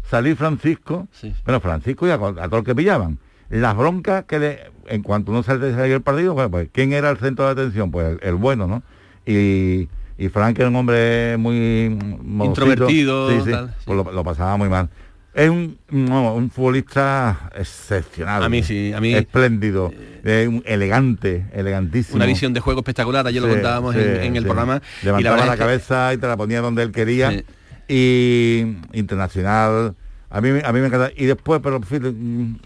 [0.09, 1.07] salir Francisco,
[1.45, 3.17] bueno, Francisco y a, a todo el que pillaban
[3.49, 7.17] las broncas que le, en cuanto uno sale el partido, bueno, pues ¿quién era el
[7.17, 7.91] centro de atención?
[7.91, 8.83] Pues el, bueno, ¿no?
[9.25, 9.87] Y,
[10.17, 11.97] y, Frank era un hombre muy
[12.39, 13.51] introvertido, sí, sí,
[13.85, 14.89] pues lo, pasaba muy mal.
[15.33, 18.41] Es un, un futbolista excepcional.
[18.41, 19.13] A mí sí, a mí.
[19.13, 19.91] Espléndido,
[20.23, 22.15] elegante, elegantísimo.
[22.15, 24.81] Una visión de juego espectacular, ayer lo contábamos en, el programa.
[25.03, 27.43] Levantaba la, cabeza y te la ponía donde él quería.
[27.87, 29.95] Y internacional,
[30.29, 31.11] a mí, a mí me encanta.
[31.15, 31.79] Y después, pero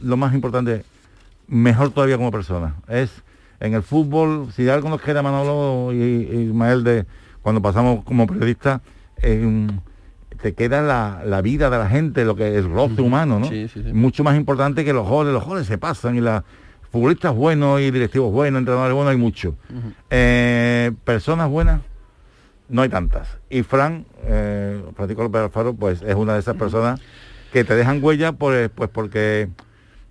[0.02, 0.84] lo más importante,
[1.48, 2.76] mejor todavía como persona.
[2.88, 3.12] Es
[3.60, 7.06] en el fútbol, si algo nos queda Manolo y, Ismael de
[7.42, 8.82] cuando pasamos como periodista,
[9.22, 13.50] te queda la, vida de la gente, lo que es el roce humano, ¿no?
[13.94, 15.34] Mucho más importante que los goles.
[15.34, 16.44] Los goles se pasan y los
[16.92, 19.56] futbolistas buenos y directivos buenos, entrenadores buenos, hay mucho.
[20.10, 21.82] Eh, personas buenas,
[22.70, 23.40] no hay tantas.
[23.50, 27.02] Y Fran, eh, Francisco López Alfaro, pues es una de esas personas
[27.52, 29.50] que te dejan huella pues, pues porque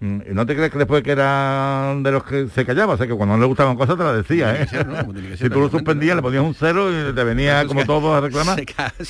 [0.00, 3.14] no te crees que después que era de los que se callaba, o sea que
[3.14, 4.66] cuando no le gustaban cosas te las decía, ¿eh?
[5.36, 8.62] si tú lo suspendías, le ponías un cero y te venía como todo a reclamar.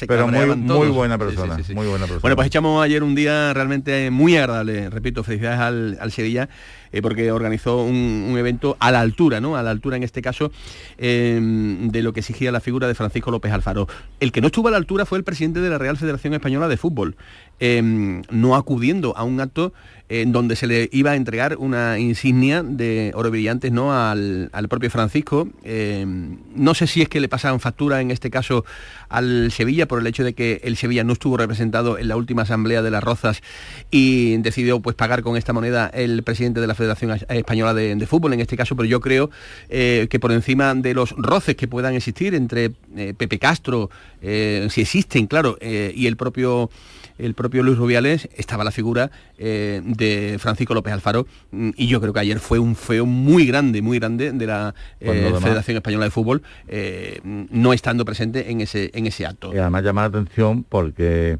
[0.06, 2.20] pero muy, muy buena persona, muy buena persona.
[2.20, 6.48] Bueno, pues echamos ayer un día realmente muy agradable, repito, felicidades al, al Sevilla
[6.92, 9.56] eh, porque organizó un, evento a la altura, ¿no?
[9.56, 10.50] A la altura en este caso
[10.96, 13.88] em, de lo que exigía la figura de Francisco López Alfaro.
[14.20, 16.68] El que no estuvo a la altura fue el presidente de la Real Federación Española
[16.68, 17.16] de Fútbol,
[17.58, 19.72] em, no acudiendo a un acto
[20.08, 23.92] en donde se le iba a entregar una insignia de oro brillantes ¿no?
[23.92, 25.48] al, propio Francisco.
[25.64, 28.64] Em, no sé si es que le pasaban factura en este caso
[29.08, 32.42] al Sevilla por el hecho de que el Sevilla no estuvo representado en la última
[32.42, 33.42] asamblea de las Rozas
[33.90, 38.32] y decidió pues pagar con esta moneda el presidente de la Federación Española de, Fútbol
[38.32, 39.30] en este caso, pero yo creo
[39.68, 43.90] eh, que por encima de los roces que puedan existir entre eh, Pepe Castro,
[44.22, 46.70] eh, si existen, claro, y el propio
[47.18, 52.00] el propio Luis Rubiales, estaba la figura eh, de Francisco López Alfaro mm, y yo
[52.00, 56.04] creo que ayer fue un feo muy grande, muy grande de la eh, Federación Española
[56.04, 59.52] de Fútbol, eh, no estando presente en ese, en ese acto.
[59.54, 61.38] Y además llama la atención porque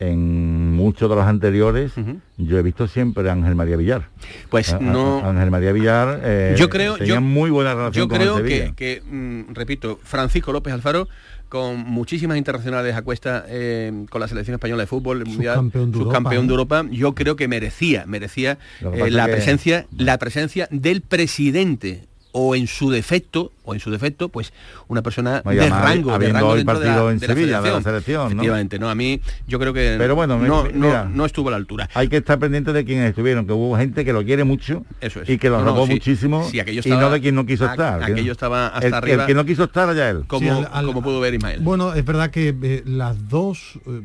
[0.00, 1.92] en muchos de los anteriores
[2.36, 4.08] yo he visto siempre a Ángel María Villar.
[4.48, 5.24] Pues no.
[5.24, 9.98] Ángel María Villar yo creo, tenía muy buena relación yo creo que, que mm, repito,
[10.02, 11.08] Francisco López Alfaro
[11.48, 16.52] con muchísimas internacionales a cuesta eh, con la selección española de fútbol mundial, subcampeón de,
[16.52, 22.66] Europa, yo creo que merecía, merecía eh, la presencia, la presencia del presidente o en
[22.66, 24.52] su defecto o en su defecto pues
[24.88, 28.26] una persona de rango de rango dentro partido en Sevilla de la selección.
[28.28, 31.88] efectivamente no a mí yo creo que pero bueno no, estuvo a la altura.
[31.94, 34.84] hay que estar pendiente de quienes estuvieron que hubo gente que lo quiere mucho
[35.26, 38.86] y que lo robó muchísimo y no de quien no quiso estar aquello estaba hasta
[38.86, 39.22] el, arriba.
[39.22, 40.24] el que no quiso estar allá él.
[40.26, 41.60] Como, como pudo ver Ismael.
[41.60, 44.02] Bueno es verdad que eh, las dos eh,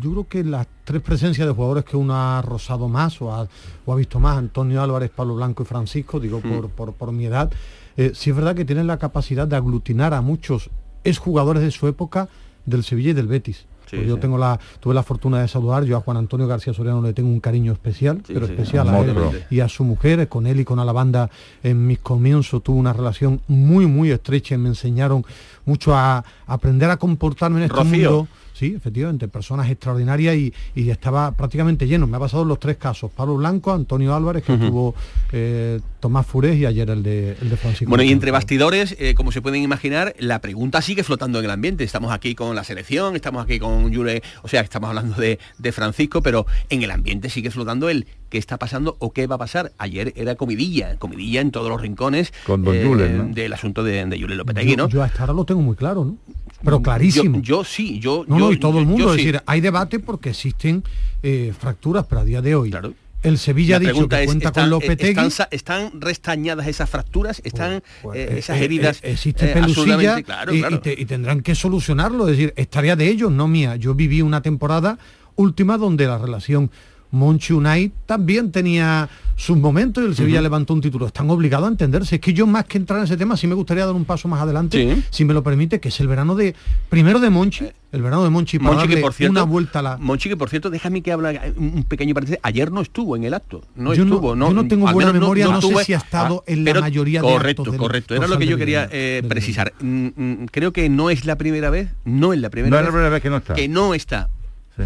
[0.00, 3.48] yo creo que las tres presencias de jugadores que uno ha rozado más o ha,
[3.96, 6.70] visto más Antonio Álvarez Pablo Blanco y Francisco digo hmm.
[6.70, 7.50] por, por mi edad
[7.96, 10.70] eh, sí es verdad que tienen la capacidad de aglutinar a muchos
[11.04, 12.28] exjugadores de su época
[12.66, 13.66] del Sevilla y del Betis.
[13.90, 17.02] Pues yo tengo la, tuve la fortuna de saludar, yo a Juan Antonio García Soriano
[17.02, 19.14] le tengo un cariño especial, pero especial a él
[19.50, 21.30] y a su mujer, con él y con banda
[21.62, 25.24] en mis comienzos tuve una relación muy, muy estrecha y me enseñaron
[25.64, 31.88] mucho a, aprender a comportarme en este mundo Sí, efectivamente, personas extraordinarias y, estaba prácticamente
[31.88, 32.06] lleno.
[32.06, 34.94] Me ha pasado los tres casos, Pablo Blanco, Antonio Álvarez, que tuvo
[35.32, 37.88] eh, Tomás Furés y ayer el de, el de Francisco.
[37.88, 41.50] Bueno, y entre bastidores, eh, como se pueden imaginar, la pregunta sigue flotando en el
[41.50, 41.82] ambiente.
[41.82, 45.38] Estamos aquí con la selección, estamos aquí con Yure, o sea, estamos hablando de,
[45.72, 49.38] Francisco, pero en el ambiente sigue flotando el qué está pasando o qué va a
[49.38, 49.72] pasar.
[49.78, 54.36] Ayer era comidilla, comidilla en todos los rincones con eh, del asunto de, de Yule
[54.36, 54.88] Lopetegui, ¿no?
[54.88, 56.18] Yo hasta ahora lo tengo muy claro, ¿no?
[56.64, 57.40] pero clarísimo.
[57.40, 58.24] Yo, sí, yo...
[58.26, 60.84] No, y todo el mundo, es decir, hay debate porque existen
[61.22, 62.74] eh, fracturas, pero a día de hoy,
[63.22, 65.26] El Sevilla ha dicho que cuenta con Lopetegui.
[65.26, 69.00] Están, están, restañadas esas fracturas, están pues, eh, pues, esas eh, heridas.
[69.02, 72.28] existe pelusilla y, tendrán que solucionarlo.
[72.28, 73.76] Es decir, estaría de ellos, no mía.
[73.76, 74.98] Yo viví una temporada
[75.36, 76.70] última donde la relación
[77.10, 81.06] Monchi Unai también tenía sus momentos y el Sevilla levantó un título.
[81.06, 82.16] Están obligados a entenderse.
[82.16, 84.28] Es que yo más que entrar en ese tema, sí me gustaría dar un paso
[84.28, 86.54] más adelante, si me lo permite, que es el verano de
[86.88, 89.82] primero de Monchi, el verano de Monchi, para Monchi, que por cierto, una vuelta a
[89.82, 89.96] la.
[89.98, 92.40] Monchi que por cierto, déjame que habla un pequeño paréntesis.
[92.42, 93.62] Ayer no estuvo en el acto.
[93.76, 94.34] No estuvo.
[94.34, 97.22] No, yo no tengo buena memoria, no, sé si ha estado ah, en la mayoría
[97.22, 98.14] de Correcto, correcto.
[98.14, 99.72] Era lo que yo quería eh, precisar.
[99.80, 102.90] Mm, mm, creo que no es la primera vez, no es la primera, vez, la
[102.90, 103.54] primera vez que no está.
[103.54, 104.28] Que no está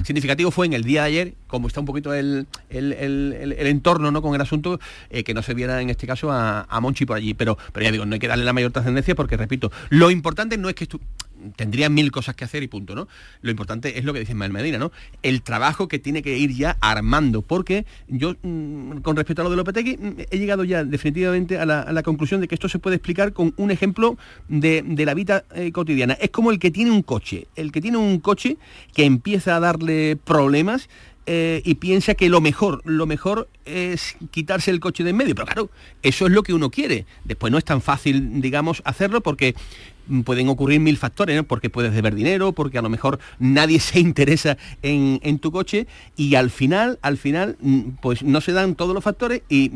[0.05, 4.20] Significativo fue en el día de ayer, como está un poquito el, entorno ¿no?
[4.20, 7.35] con el asunto, eh, que no se viera en este caso a, Monchi por allí.
[7.35, 10.59] Pero, pero ya digo, no hay que darle la mayor trascendencia porque, repito, lo importante
[10.59, 10.87] no es que
[11.57, 13.09] tendría mil cosas que hacer y punto, ¿no?
[13.42, 14.92] Lo importante es lo que dice Manuel Medina, ¿no?
[15.22, 19.51] El trabajo que tiene que ir ya armando, porque yo, mm, con respecto a lo
[19.51, 22.96] de Lopetegui, mm, he llegado ya definitivamente a la, conclusión de que esto se puede
[22.96, 24.16] explicar con un ejemplo
[24.48, 26.14] de, la vida eh, cotidiana.
[26.14, 28.57] Es como el que tiene un coche, el que tiene un coche
[28.94, 30.88] que empieza a darle problemas
[31.31, 35.35] eh, y piensa que lo mejor, lo mejor es quitarse el coche de en medio.
[35.35, 35.70] Pero claro,
[36.03, 37.05] eso es lo que uno quiere.
[37.24, 39.55] Después no es tan fácil, digamos, hacerlo porque
[40.24, 44.56] pueden ocurrir mil factores, porque puedes deber dinero, porque a lo mejor nadie se interesa
[44.82, 49.04] en, tu coche y al final, al final, mm, pues no se dan todos los
[49.04, 49.68] factores y,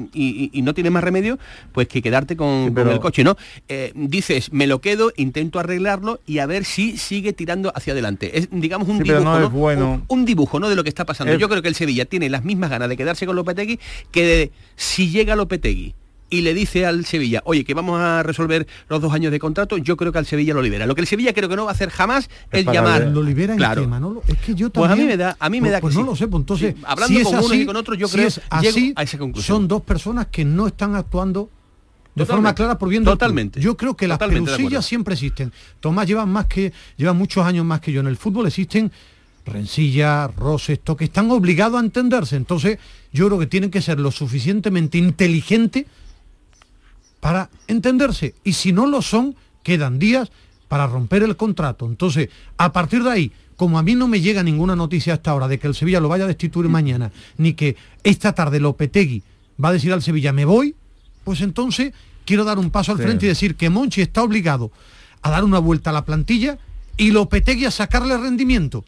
[0.63, 1.41] no tienes más remedio
[1.73, 3.37] pues que quedarte con, el coche, ¿no?
[3.69, 8.39] Eh, dices, me lo quedo, intento arreglarlo y a ver si sigue tirando hacia adelante.
[8.39, 10.05] Es, digamos, un dibujo, bueno.
[10.07, 10.69] un, dibujo, ¿no?
[10.69, 11.35] De lo que está pasando.
[11.35, 14.53] Yo creo que el Sevilla tiene las mismas ganas de quedarse con Lopetegui que de,
[14.77, 15.95] si llega Lopetegui
[16.33, 19.77] y le dice al Sevilla, oye, que vamos a resolver los dos años de contrato,
[19.77, 20.87] yo creo que al Sevilla lo libera.
[20.87, 23.07] Lo que el Sevilla creo que no va a hacer jamás es, llamar.
[23.09, 23.87] Lo libera claro.
[23.87, 24.23] ¿no?
[24.27, 24.89] Es que yo también.
[24.89, 26.41] Pues a mí me da, a mí me da pues, pues no lo sé, pues
[26.41, 26.75] entonces.
[26.85, 29.59] hablando con uno y con otro, yo creo es así, a esa conclusión.
[29.59, 31.51] Son dos personas que no están actuando
[32.15, 33.61] de forma clara por bien Totalmente.
[33.61, 35.53] Yo creo que las pelusillas siempre existen.
[35.81, 38.91] Tomás lleva más que lleva muchos años más que yo en el fútbol existen
[39.45, 42.37] rencillas, roces, que están obligados a entenderse.
[42.37, 42.79] Entonces,
[43.13, 45.87] yo creo que tienen que ser lo suficientemente inteligentes
[47.23, 48.35] para entenderse.
[48.43, 50.33] Y si no lo son, quedan días
[50.67, 51.87] para romper el contrato.
[51.87, 55.47] Entonces, a partir de ahí, como a mí no me llega ninguna noticia hasta ahora
[55.47, 59.23] de que el Sevilla lo vaya a destituir mañana, ni que esta tarde Lopetegui
[59.65, 60.75] va a decir al Sevilla, me voy,
[61.23, 61.93] pues entonces
[62.25, 64.73] quiero dar un paso al frente y decir que Monchi está obligado
[65.23, 66.59] a dar una vuelta a la plantilla
[66.97, 68.85] y Lopetegui a sacarle rendimiento.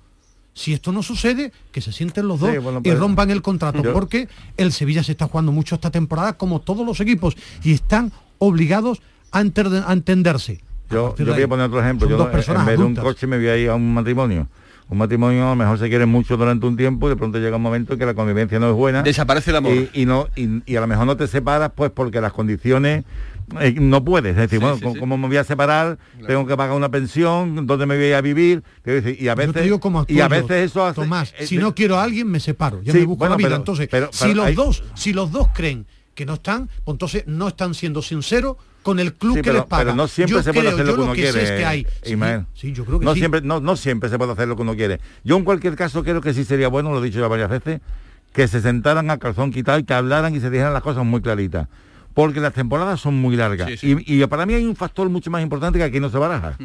[0.54, 4.28] Si esto no sucede, que se sienten los dos y pues, rompan el contrato, porque
[4.56, 9.00] el Sevilla se está jugando mucho esta temporada, como todos los equipos, y están obligados
[9.32, 10.60] a, entenderse.
[10.90, 12.08] Yo, voy a poner otro ejemplo.
[12.08, 14.48] Yo en vez de un coche me voy a ir a un matrimonio.
[14.88, 17.56] Un matrimonio a lo mejor se quiere mucho durante un tiempo y de pronto llega
[17.56, 19.02] un momento en que la convivencia no es buena.
[19.02, 19.72] Desaparece el amor.
[19.94, 23.04] Y, no, y, a lo mejor no te separas pues porque las condiciones
[23.60, 24.32] eh, no puedes.
[24.32, 25.98] Es decir, bueno, como me voy a separar?
[26.26, 28.62] Tengo que pagar una pensión, ¿dónde me voy a vivir?
[28.84, 28.90] Y
[29.28, 29.66] a veces,
[30.08, 32.82] y a veces eso hace, Tomás, si no quiero a alguien, me separo.
[32.82, 33.56] Ya me busco la vida.
[33.56, 37.74] entonces, si, los dos, si los dos creen que no están, pues entonces no están
[37.74, 39.84] siendo sinceros con el club que les paga.
[39.84, 41.64] Pero no siempre se puede hacer lo que uno quiere.
[41.64, 41.86] hay.
[42.54, 44.74] Sí, yo creo que no Siempre, no, no siempre se puede hacer lo que uno
[44.74, 45.00] quiere.
[45.24, 47.80] Yo en cualquier caso creo que sí sería bueno, lo he dicho ya varias veces,
[48.32, 51.20] que se sentaran a calzón quitado y que hablaran y se dijeran las cosas muy
[51.20, 51.68] claritas.
[52.12, 53.82] Porque las temporadas son muy largas.
[53.82, 56.56] Y, para mí hay un factor mucho más importante que aquí no se baraja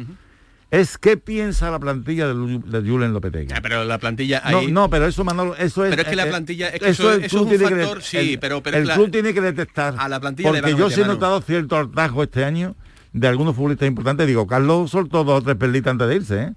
[0.70, 3.52] es qué piensa la plantilla de, de Julen Lopetegui.
[3.62, 6.68] pero la plantilla No, pero eso Manolo, eso es Pero es que la eh, plantilla
[6.68, 10.20] es que eso, es un factor, sí, pero, el club tiene que detectar a la
[10.20, 12.76] plantilla porque yo sí he notado cierto hartazgo este año
[13.12, 16.52] de algunos futbolistas importantes, digo, Carlos soltó dos o tres perlitas antes de irse, ¿eh?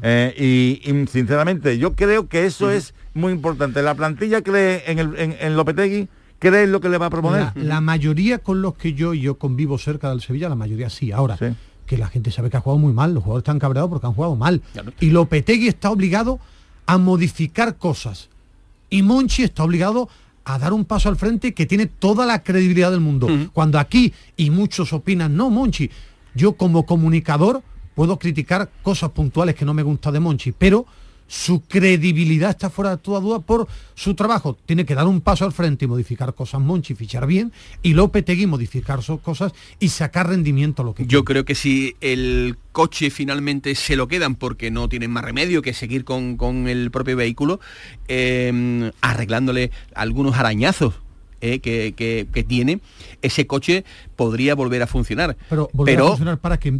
[0.00, 3.82] Eh, y, sinceramente yo creo que eso es muy importante.
[3.82, 7.48] La plantilla cree en, el, en, Lopetegui, cree en lo que le va a proponer.
[7.56, 11.12] La, mayoría con los que yo, yo convivo cerca del Sevilla, la mayoría sí.
[11.12, 11.36] Ahora,
[11.92, 14.14] que la gente sabe que ha jugado muy mal, los jugadores están cabreados porque han
[14.14, 14.62] jugado mal.
[14.98, 16.40] Y Lopetegui está obligado
[16.86, 18.30] a modificar cosas.
[18.88, 20.08] Y Monchi está obligado
[20.44, 23.28] a dar un paso al frente que tiene toda la credibilidad del mundo.
[23.52, 25.90] Cuando aquí, y muchos opinan, no, Monchi,
[26.34, 27.62] yo como comunicador
[27.94, 30.86] puedo criticar cosas puntuales que no me gusta de Monchi, pero
[31.32, 34.58] su credibilidad está fuera de toda duda por su trabajo.
[34.66, 38.46] Tiene que dar un paso al frente y modificar cosas Monchi, fichar bien, y Lopetegui
[38.46, 43.08] modificar sus cosas y sacar rendimiento a lo que Yo creo que si el coche
[43.08, 46.36] finalmente se lo quedan porque no tienen más remedio que seguir con,
[46.68, 47.60] el propio vehículo,
[48.08, 50.96] em, arreglándole algunos arañazos
[51.40, 52.80] eh, que, tiene,
[53.22, 53.86] ese coche
[54.16, 55.38] podría volver a funcionar.
[55.48, 56.70] Pero volver a funcionar para que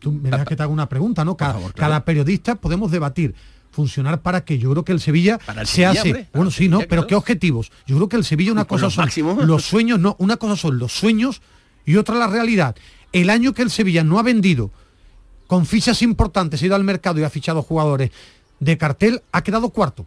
[0.00, 1.36] tú me dejas que te haga una pregunta, ¿no?
[1.36, 3.34] Cada, cada periodista podemos debatir
[3.70, 6.28] funcionar para que yo creo que el Sevilla se hace.
[6.32, 7.70] bueno sí no pero qué objetivos.
[7.86, 9.08] Yo creo que el Sevilla una cosa son
[9.46, 11.42] los sueños no una cosa son los sueños
[11.84, 12.76] y otra la realidad.
[13.12, 14.70] El año que el Sevilla no ha vendido
[15.46, 18.10] con fichas importantes ha ido al mercado y ha fichado jugadores
[18.60, 20.06] de cartel ha quedado cuarto.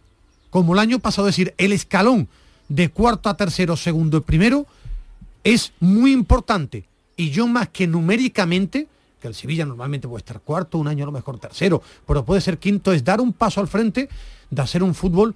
[0.50, 2.28] Como el año pasado es decir el escalón
[2.68, 4.66] de cuarto a tercero segundo y primero
[5.44, 6.84] es muy importante.
[7.16, 8.88] Y yo más que numéricamente
[9.22, 12.40] que el Sevilla normalmente puede estar cuarto, un año a lo mejor tercero, pero puede
[12.40, 14.08] ser quinto, es dar un paso al frente
[14.50, 15.34] de hacer un fútbol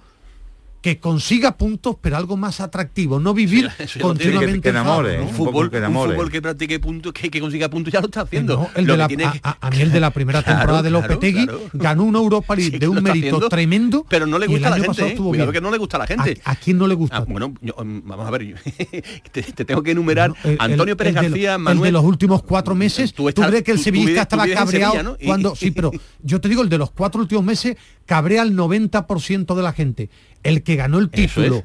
[0.87, 3.69] que consiga puntos, pero algo más atractivo, no vivir
[3.99, 7.99] continuamente que, enamore, un, fútbol, que un fútbol que practique puntos, que, consiga puntos, ya
[7.99, 8.69] lo está haciendo.
[8.73, 9.05] el de la,
[9.43, 13.03] a, mí el de la primera temporada de Lopetegui ganó una Europa League de un
[13.03, 15.07] mérito tremendo, pero no le gusta a la gente.
[15.09, 15.15] ¿eh?
[15.17, 16.39] Cuidado que no le gusta a la gente.
[16.45, 17.17] ¿A, quién no le gusta?
[17.17, 18.55] Ah, bueno, mm, vamos a ver,
[19.33, 21.79] te, tengo que enumerar Antonio Pérez García, Manuel.
[21.79, 25.71] El de los últimos cuatro meses, ¿tú, crees que el sevillista estaba cabreado cuando sí,
[25.71, 25.91] pero
[26.23, 27.75] yo te digo el de los cuatro últimos meses
[28.07, 30.09] cabrea al 90% de la gente.
[30.41, 31.61] El que ganó el título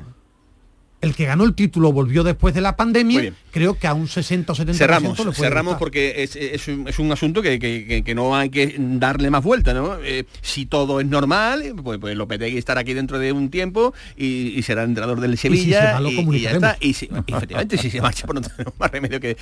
[1.03, 4.53] el que ganó el título volvió después de la pandemia, creo que a un 60
[4.53, 9.75] o 70% cerramos, cerramos porque es, un, asunto que, no hay que darle más vuelta,
[9.75, 9.97] ¿no?
[10.03, 14.63] Eh, si todo es normal, pues, pues Lopetegui estará aquí dentro de un tiempo y,
[14.63, 16.77] será entrenador del Sevilla y, ya está.
[16.81, 19.37] Y si, efectivamente, si se marcha, pues no tenemos más remedio que,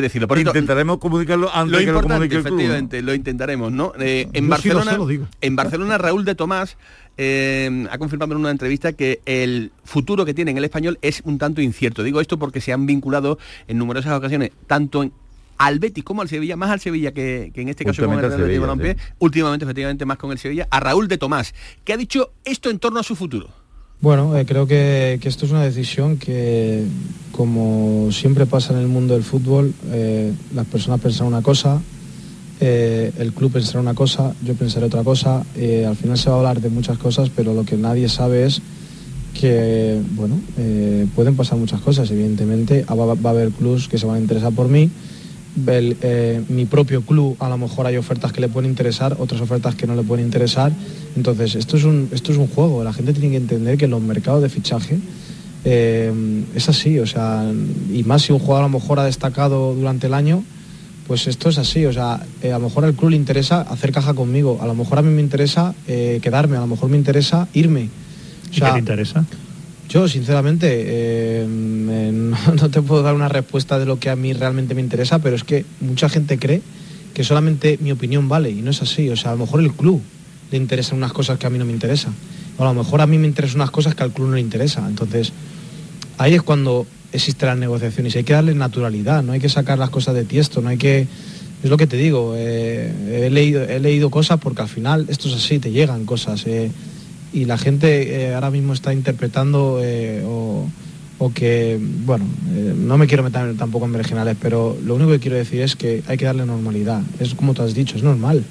[0.00, 0.28] decirlo.
[0.28, 3.94] Por intentaremos comunicarlo antes lo que lo Efectivamente, lo intentaremos, ¿no?
[3.98, 4.98] Eh, en, Barcelona,
[5.40, 6.76] en Barcelona, Raúl de Tomás
[7.16, 11.22] eh, ha confirmado en una entrevista que el futuro que tiene en el español es
[11.24, 12.02] un tanto incierto.
[12.02, 13.38] Digo esto porque se han vinculado
[13.68, 15.12] en numerosas ocasiones, tanto en
[15.60, 18.96] al Betis como al Sevilla, más al Sevilla que, en este caso con el Real
[19.18, 21.54] últimamente efectivamente más con el Sevilla, a Raúl de Tomás,
[21.84, 23.50] que ha dicho esto en torno a su futuro.
[24.00, 26.86] Bueno, eh, creo que, esto es una decisión que,
[27.30, 31.82] como siempre pasa en el mundo del fútbol, eh, las personas piensan una cosa,
[32.62, 36.36] eh, el club pensará una cosa, yo pensaré otra cosa, eh, al final se va
[36.36, 38.60] a hablar de muchas cosas, pero lo que nadie sabe es
[39.32, 44.04] que, bueno, eh, pueden pasar muchas cosas, evidentemente, ah, va, a haber clubs que se
[44.04, 44.90] van a interesar por mí,
[46.48, 49.86] mi propio club a lo mejor hay ofertas que le pueden interesar, otras ofertas que
[49.86, 50.70] no le pueden interesar,
[51.16, 54.02] entonces esto es un, esto es un juego, la gente tiene que entender que los
[54.02, 54.98] mercados de fichaje
[55.64, 57.50] es así, o sea,
[57.90, 60.44] y más si un jugador a lo mejor ha destacado durante el año,
[61.10, 63.90] pues esto es así, o sea, eh, a lo mejor al club le interesa hacer
[63.90, 66.96] caja conmigo, a lo mejor a mí me interesa eh, quedarme, a lo mejor me
[66.96, 67.88] interesa irme.
[68.52, 69.24] ¿Y qué te interesa?
[69.88, 74.76] Yo, sinceramente, eh, no, te puedo dar una respuesta de lo que a mí realmente
[74.76, 76.62] me interesa, pero es que mucha gente cree
[77.12, 79.08] que solamente mi opinión vale y no es así.
[79.08, 80.00] O sea, a lo mejor el club
[80.52, 82.14] le interesan unas cosas que a mí no me interesan.
[82.56, 84.42] O a lo mejor a mí me interesan unas cosas que al club no le
[84.42, 84.86] interesa.
[84.86, 85.32] Entonces,
[86.18, 88.14] ahí es cuando existe las negociaciones.
[88.16, 91.06] Hay que darle naturalidad, no hay que sacar las cosas de tiesto, no hay que...
[91.62, 95.28] Es lo que te digo, eh, he, leído, he leído cosas porque al final esto
[95.28, 96.46] es así, te llegan cosas.
[96.46, 96.70] Eh,
[97.34, 99.78] y la gente eh, ahora mismo está interpretando
[100.24, 102.24] o, que, bueno,
[102.76, 106.02] no me quiero meter tampoco en verginales, pero lo único que quiero decir es que
[106.06, 107.02] hay que darle normalidad.
[107.18, 108.42] Es como tú has dicho, es normal.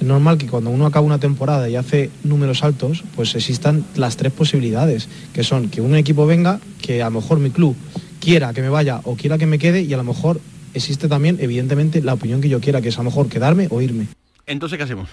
[0.00, 4.16] Es normal que cuando uno acaba una temporada y hace números altos, pues existan las
[4.16, 7.74] tres posibilidades, que son que un equipo venga, que a lo mejor mi club
[8.20, 10.40] quiera que me vaya o quiera que me quede y a lo mejor
[10.74, 13.82] existe también, evidentemente, la opinión que yo quiera, que es a lo mejor quedarme o
[13.82, 14.06] irme.
[14.46, 15.08] Entonces, ¿qué hacemos?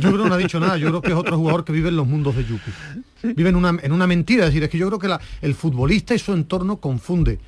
[0.00, 1.88] Yo creo que no ha dicho nada, yo creo que es otro jugador que vive
[1.90, 2.70] en los mundos de Yupi.
[3.34, 6.14] Vive en una, en una mentira, es decir, es que yo creo que el futbolista
[6.14, 7.38] y su entorno confunde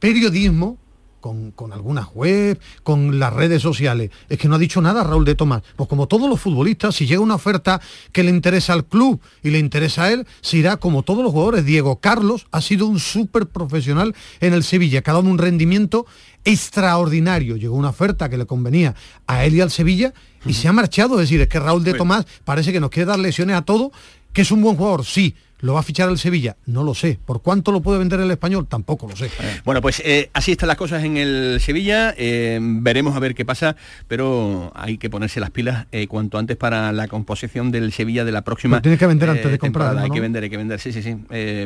[0.00, 0.76] periodismo
[1.22, 4.10] con, algunas webs, con las redes sociales.
[4.28, 5.62] Es que no ha dicho nada Raúl de Tomás.
[5.76, 7.80] Pues como todos los futbolistas, si llega una oferta
[8.12, 11.32] que le interesa al club y le interesa a él, se irá como todos los
[11.32, 11.64] jugadores.
[11.64, 16.04] Diego Carlos ha sido un súper profesional en el Sevilla, que ha dado un rendimiento
[16.44, 17.56] extraordinario.
[17.56, 18.94] Llegó una oferta que le convenía
[19.26, 20.12] a él y al Sevilla
[20.44, 21.14] y se ha marchado.
[21.14, 23.92] Es decir, es que Raúl de Tomás parece que nos quiere dar lesiones a todo,
[24.32, 26.56] que es un buen jugador, sí, ¿Lo va a fichar el Sevilla?
[26.66, 27.20] No lo sé.
[27.24, 28.66] ¿Por cuánto lo puede vender el español?
[28.68, 29.30] Tampoco lo sé.
[29.64, 32.12] Bueno, pues eh, así están las cosas en el Sevilla.
[32.18, 33.76] Eh, veremos a ver qué pasa,
[34.08, 38.32] pero hay que ponerse las pilas eh, cuanto antes para la composición del Sevilla de
[38.32, 38.82] la próxima.
[38.82, 39.96] Tienes que vender antes de comprar.
[39.96, 41.16] Hay que vender, hay que vender, sí, sí, sí.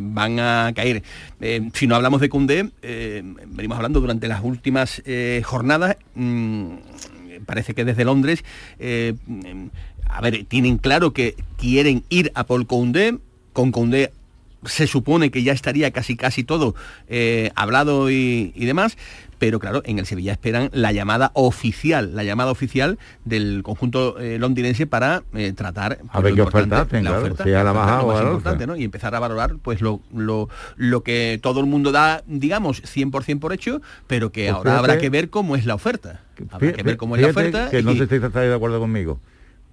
[0.03, 1.03] van a caer.
[1.73, 2.71] si no hablamos de Cundé,
[3.47, 5.03] venimos hablando durante las últimas
[5.43, 5.97] jornadas.
[6.15, 6.75] Mm,
[7.47, 8.45] parece que desde Londres
[10.09, 13.19] a ver, tienen claro que quieren ir a Paul Koundé,
[13.57, 14.13] con Condé
[14.67, 16.75] se supone que ya estaría casi casi todo
[17.09, 18.99] eh, hablado y, demás,
[19.39, 24.39] pero claro, en el Sevilla esperan la llamada oficial, la llamada oficial del conjunto eh,
[24.39, 28.77] londinense para eh, tratar a ver qué oferta la oferta, si la más importante, ¿no?
[28.77, 33.39] Y empezar a valorar pues lo, lo, lo, que todo el mundo da, digamos, 100%
[33.39, 36.21] por hecho, pero que pues ahora habrá que ver cómo es la oferta.
[36.51, 37.71] Habrá que ver cómo es la oferta.
[37.71, 39.19] Que no se esté de acuerdo conmigo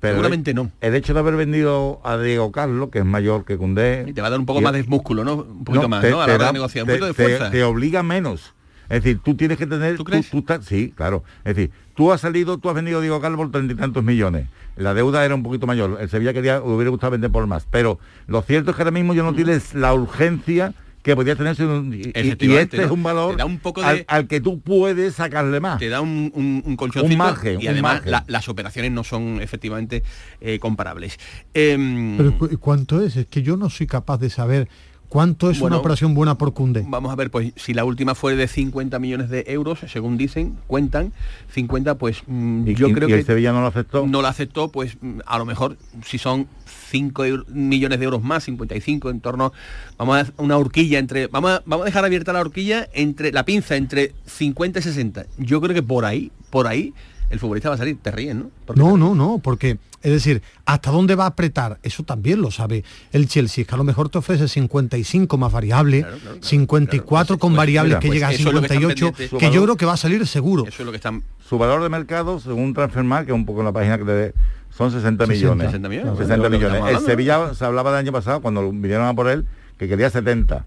[0.09, 0.71] Seguramente no.
[0.81, 4.05] El hecho de haber vendido a Diego Carlos, que es mayor que Cundé...
[4.07, 5.35] Y te va a dar un poco más de músculo, ¿no?
[5.35, 6.21] Un poquito más, ¿no?
[6.21, 7.51] A la hora de negociar, un poquito de fuerza.
[7.51, 8.53] Te, obliga menos.
[8.89, 9.95] Es decir, tú tienes que tener...
[9.95, 10.29] ¿Tú crees?
[10.61, 11.23] sí, claro.
[11.45, 14.03] Es decir, tú has salido, tú has vendido a Diego Carlos por treinta y tantos
[14.03, 14.47] millones.
[14.75, 15.97] La deuda era un poquito mayor.
[15.99, 17.65] El Sevilla quería, hubiera gustado vender por más.
[17.69, 20.73] Pero lo cierto es que ahora mismo yo no tienes la urgencia
[21.03, 24.61] que podría tenerse y, y, este es un valor un poco de, al, que tú
[24.61, 25.77] puedes sacarle más.
[25.77, 30.03] Te da un, un, un colchoncito margen, y además las operaciones no son efectivamente
[30.39, 31.19] eh, comparables.
[31.53, 33.17] Em, Pero ¿cuánto es?
[33.17, 34.69] Es que yo no soy capaz de saber
[35.13, 36.83] ¿Cuánto es una operación buena por Cunde?
[36.87, 40.57] Vamos a ver, pues si la última fue de 50 millones de euros, según dicen,
[40.65, 41.13] cuentan,
[41.51, 43.19] 50, pues mm, yo creo que...
[43.19, 44.07] el Sevilla no lo aceptó?
[44.07, 46.47] No lo aceptó, pues mm, a lo mejor si son
[46.93, 49.51] 5 millones de euros más, 55 en torno,
[49.97, 53.75] vamos a una horquilla entre, vamos vamos a dejar abierta la horquilla entre, la pinza
[53.75, 55.25] entre 50 y 60.
[55.39, 56.93] Yo creo que por ahí, por ahí,
[57.33, 58.51] el futbolista va a salir, te ríen, ¿no?
[58.75, 61.79] no, no, no, porque es decir, ¿hasta dónde va a apretar?
[61.81, 66.05] Eso también lo sabe el Chelsea, que a lo mejor te ofrece 55 más variable,
[66.41, 70.65] 54 con variables que llega a 58, que, yo creo que va a salir seguro.
[70.67, 71.23] Eso es lo que están...
[71.49, 74.33] Su valor de mercado, según Transfermarkt, que es un poco la página que te
[74.69, 75.67] son 60 millones.
[75.67, 76.17] 60 millones.
[76.17, 76.83] 60 millones.
[76.89, 79.45] El Sevilla se hablaba del año pasado, cuando vinieron a por él,
[79.77, 80.65] que quería 70.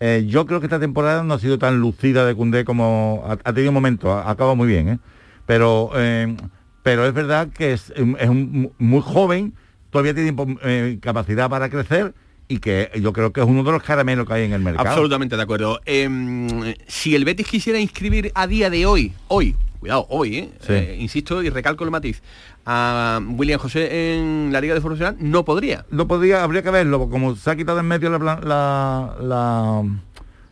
[0.00, 3.52] Eh, yo creo que esta temporada no ha sido tan lucida de Cundé como ha,
[3.52, 4.98] tenido un momento, ha, acabado muy bien, ¿eh?
[5.46, 6.36] Pero eh,
[6.84, 9.54] pero es verdad que es, un, muy joven,
[9.88, 12.12] todavía tiene eh, capacidad para crecer
[12.46, 14.90] y que yo creo que es uno de los caramelos que hay en el mercado.
[14.90, 15.80] Absolutamente de acuerdo.
[15.86, 20.96] Em, si el Betis quisiera inscribir a día de hoy, hoy, cuidado, hoy, eh, eh,
[21.00, 22.22] insisto y recalco el matiz,
[22.66, 25.86] a William José en la Liga de Formación, no podría.
[25.90, 29.88] No podría, habría que verlo, como se ha quitado en medio la,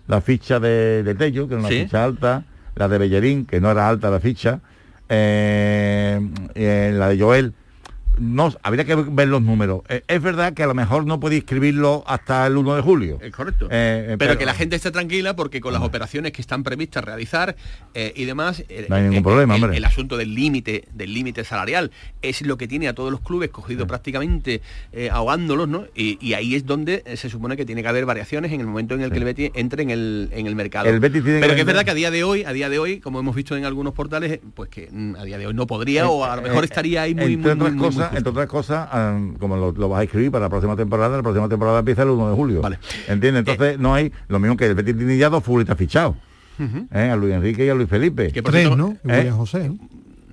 [0.08, 3.70] la, ficha de, de, Tello, que era una ficha alta, la de Bellerín, que no
[3.70, 4.62] era alta la ficha,
[5.14, 6.18] eh,
[6.54, 7.52] en la de Joel,
[8.18, 9.82] no, habría que ver los números.
[9.88, 13.18] Eh, es verdad que a lo mejor no puede inscribirlo hasta el 1 de julio.
[13.20, 13.68] Es correcto.
[13.70, 17.56] Eh, pero, que la gente esté tranquila porque con las operaciones que están previstas realizar
[17.94, 21.90] y demás, no hay ningún problema, el, el, asunto del límite del límite salarial
[22.22, 24.62] es lo que tiene a todos los clubes cogido prácticamente
[25.10, 25.84] ahogándolos, ¿no?
[25.94, 29.02] Y, ahí es donde se supone que tiene que haber variaciones en el momento en
[29.02, 30.88] el que el Betis entre en el, en el mercado.
[30.88, 32.78] El Betis tiene pero que, es verdad que a día de hoy, a día de
[32.78, 35.66] hoy, como hemos visto en algunos portales, pues que mm, a día de hoy no
[35.66, 38.88] podría o a lo mejor estaría ahí muy, muy, muy, muy entre otras cosas,
[39.38, 42.30] como lo, vas a escribir para la próxima temporada, la próxima temporada empieza el 1
[42.30, 42.60] de julio.
[42.60, 42.78] Vale.
[43.08, 43.40] ¿Entiendes?
[43.46, 46.16] Entonces no hay lo mismo que el Betis tiene ya dos futbolistas fichados.
[46.58, 47.10] ¿eh?
[47.10, 48.32] A Luis Enrique y a Luis Felipe.
[48.32, 48.96] Que Tres, ¿no?
[49.04, 49.30] ¿Eh?
[49.34, 49.70] José.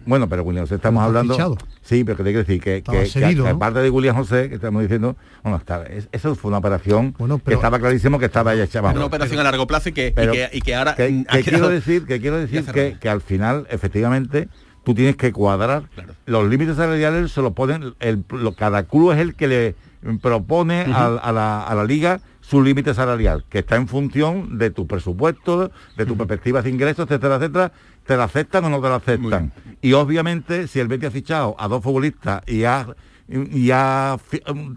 [0.06, 1.58] Bueno, pero William José estamos hablando.
[1.82, 5.16] Sí, pero que te quiero decir que, que, aparte de William José, que estamos diciendo,
[5.44, 7.14] bueno, está, eso fue una operación
[7.46, 8.82] que estaba clarísimo que estaba ya hecha.
[8.82, 10.96] Una operación a largo plazo y que, y que, ahora.
[10.96, 12.66] Que, quiero decir, que quiero decir
[13.00, 14.50] que, al final, efectivamente,
[14.90, 15.84] tú tienes que cuadrar.
[16.26, 18.24] Los límites salariales se los ponen, el,
[18.58, 19.76] cada club es el que le
[20.20, 26.06] propone a, la, liga su límite salarial, que está en función de tu presupuesto, de
[26.08, 27.72] tu perspectiva de ingresos, etcétera, etcétera,
[28.04, 29.54] te la aceptan o no te la aceptan.
[29.80, 32.88] Y obviamente, si el Betis ha fichado a dos futbolistas y ha,
[33.28, 34.18] y ha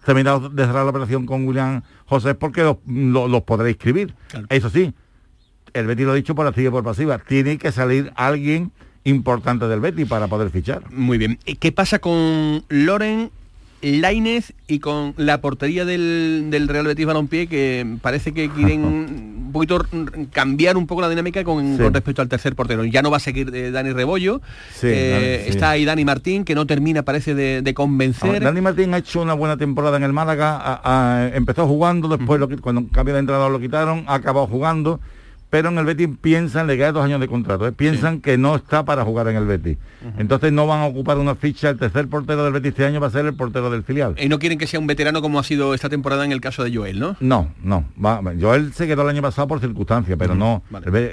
[0.04, 4.14] terminado de cerrar la operación con William José, es porque los, los, podrá inscribir.
[4.50, 4.92] Eso sí,
[5.72, 8.72] el Betis lo ha dicho por activa y por pasiva, tiene que salir alguien
[9.05, 10.82] importante del Betis para poder fichar.
[10.90, 11.38] Muy bien.
[11.59, 13.30] ¿Qué pasa con Loren,
[13.82, 19.84] Lainez y con la portería del, Real Betis Balompié que parece que quieren un poquito
[20.32, 22.84] cambiar un poco la dinámica con, respecto al tercer portero.
[22.84, 24.40] Ya no va a seguir eh, Dani Rebollo,
[24.82, 28.42] eh, está ahí Dani Martín que no termina parece de, convencer.
[28.42, 32.86] Dani Martín ha hecho una buena temporada en el Málaga, empezó jugando, después lo, cuando
[32.88, 35.00] cambio de entrenador lo quitaron, ha acabado jugando
[35.53, 37.72] pero en el Betis piensan, le quedan dos años de contrato, ¿eh?
[37.72, 39.76] piensan que no está para jugar en el Betis.
[40.16, 43.09] Entonces no van a ocupar una ficha, el tercer portero del Betis este año va
[43.09, 44.14] a ser el portero del filial.
[44.18, 46.64] Y no quieren que sea un veterano como ha sido esta temporada en el caso
[46.64, 47.16] de Joel, ¿no?
[47.20, 47.84] No, no.
[48.40, 50.62] Joel se quedó el año pasado por circunstancias, pero no.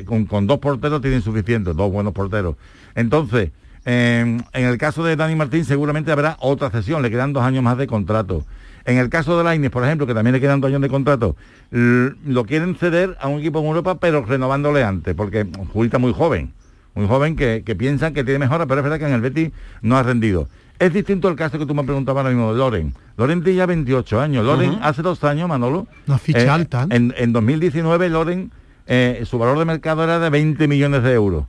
[0.05, 2.55] Con, dos porteros tienen suficientes, dos buenos porteros.
[2.95, 3.51] Entonces,
[3.83, 7.61] em, en el caso de Dani Martín seguramente habrá otra cesión, le quedan dos años
[7.61, 8.45] más de contrato.
[8.89, 11.35] En el caso de Lainez, por ejemplo, que también le quedan dos años de contrato,
[11.69, 16.53] lo quieren ceder a un equipo en Europa, pero renovándole antes, porque un muy joven,
[16.95, 19.51] muy joven que, piensan que tiene mejora, pero es verdad que en el Betis
[19.83, 20.49] no ha rendido.
[20.79, 22.95] Es distinto el caso que tú me preguntabas ahora mismo de Loren.
[23.15, 24.43] Loren tiene ya 28 años.
[24.43, 25.85] Loren hace dos años, Manolo.
[26.07, 26.87] Una ficha eh, alta.
[26.89, 28.51] En, en, 2019 Loren,
[28.87, 31.45] eh, su valor de mercado era de 20 millones de euros.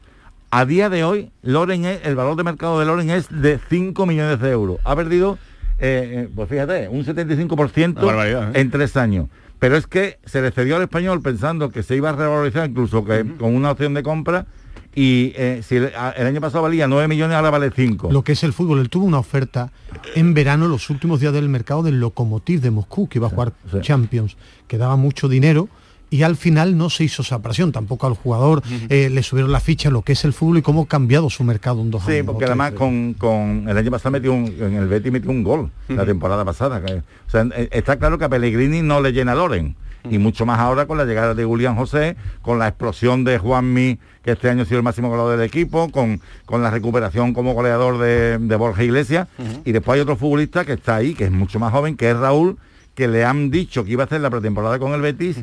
[0.51, 4.41] A día de hoy, Loren el valor de mercado de Loren es de 5 millones
[4.41, 4.79] de euros.
[4.85, 5.39] Ha perdido
[5.81, 9.29] eh, eh, pues fíjate, un 75% en tres años.
[9.59, 13.05] Pero es que se le cedió al español pensando que se iba a revalorizar incluso
[13.05, 14.47] que con una opción de compra
[14.95, 18.11] y eh, si el, año pasado valía 9 millones, ahora vale 5.
[18.11, 19.71] Lo que es el fútbol, él tuvo una oferta
[20.17, 23.53] en verano, los últimos días del mercado del Lokomotiv de Moscú, que iba a jugar
[23.83, 25.69] Champions, que daba mucho dinero
[26.11, 29.61] y al final no se hizo esa operación, tampoco al jugador eh, le subieron la
[29.61, 32.17] ficha lo que es el fútbol y cómo ha cambiado su mercado en dos años.
[32.19, 35.71] Sí, porque además con, el año pasado metió un, en el Betty metió un gol
[35.89, 36.83] la temporada pasada.
[36.85, 39.77] o sea, eh, está claro que a Pellegrini no le llena Loren.
[40.09, 43.99] Y mucho más ahora con la llegada de Julián José, con la explosión de Juanmi,
[44.25, 47.53] que este año ha sido el máximo goleador del equipo, con, con la recuperación como
[47.53, 49.29] goleador de, Borja Iglesias.
[49.67, 52.17] Y después hay otro futbolista que está ahí, que es mucho más joven, que es
[52.17, 52.57] Raúl,
[52.95, 55.37] que le han dicho que iba a hacer la pretemporada con el Betis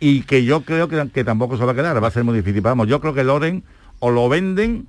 [0.00, 2.60] y que yo creo que, tampoco se va a quedar, va a ser muy difícil.
[2.60, 3.64] Vamos, yo creo que Loren
[3.98, 4.86] o lo venden,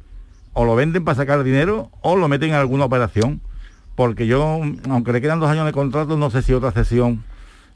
[0.53, 3.41] o lo venden para sacar dinero, o lo meten en alguna operación,
[3.95, 7.23] porque yo, aunque le quedan dos años de contrato, no sé si otra cesión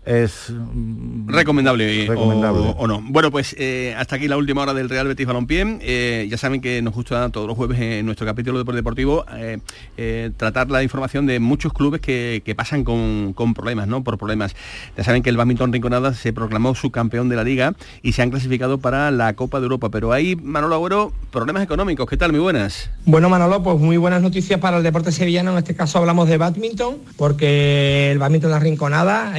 [0.06, 3.01] es mm, recomendable, O, no.
[3.01, 5.80] Bueno, pues eh, hasta aquí la última hora del Real Betis Balompié.
[5.82, 10.32] Eh, ya saben que nos gusta todos los jueves en nuestro capítulo de Deportivo eh,
[10.36, 14.04] tratar la información de muchos clubes que, pasan con, problemas, ¿no?
[14.04, 14.56] Por problemas.
[14.97, 18.22] Ya saben que el Badminton Rinconada se proclamó su campeón de la liga y se
[18.22, 19.89] han clasificado para la Copa de Europa.
[19.89, 22.10] Pero hay, Manolo Agüero, problemas económicos.
[22.10, 22.32] ¿Qué tal?
[22.32, 22.89] Muy buenas.
[23.06, 25.51] Bueno, Manolo, pues muy buenas noticias para el deporte sevillano.
[25.51, 29.34] En este caso hablamos de badminton, porque el badminton La Rinconada,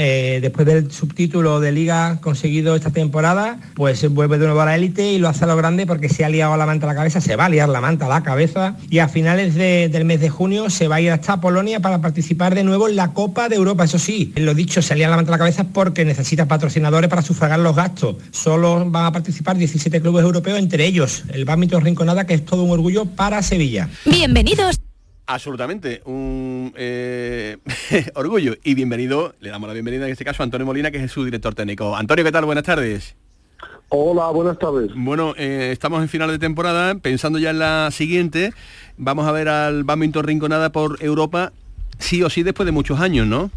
[0.55, 5.13] después del subtítulo de liga conseguido esta temporada, pues vuelve de nuevo a la élite
[5.13, 7.21] y lo hace a lo grande porque se ha liado la manta a la cabeza,
[7.21, 10.31] se va a liar la manta a la cabeza y a finales del mes de
[10.31, 13.57] junio se va a ir hasta Polonia para participar de nuevo en la Copa de
[13.57, 13.83] Europa.
[13.83, 17.23] Eso sí, lo dicho, se lía la manta a la cabeza porque necesita patrocinadores para
[17.23, 18.17] sufragar los gastos.
[18.31, 22.63] Solo van a participar 17 clubes europeos, entre ellos el Bámito Rinconada, que es todo
[22.63, 23.89] un orgullo para Sevilla.
[24.05, 24.79] Bienvenidos
[25.27, 27.57] Absolutamente, un eh,
[28.15, 31.11] orgullo y bienvenido, le damos la bienvenida en este caso a Antonio Molina, que es
[31.11, 31.97] su director técnico.
[31.97, 32.45] Antonio, ¿qué tal?
[32.45, 33.17] Buenas tardes.
[33.89, 34.91] Hola, buenas tardes.
[34.95, 38.53] Bueno, eh, estamos en final de temporada, pensando ya en la siguiente,
[38.99, 41.53] vamos a ver al badminton Rinconada por Europa,
[41.99, 43.51] sí o sí después de muchos años, ¿no?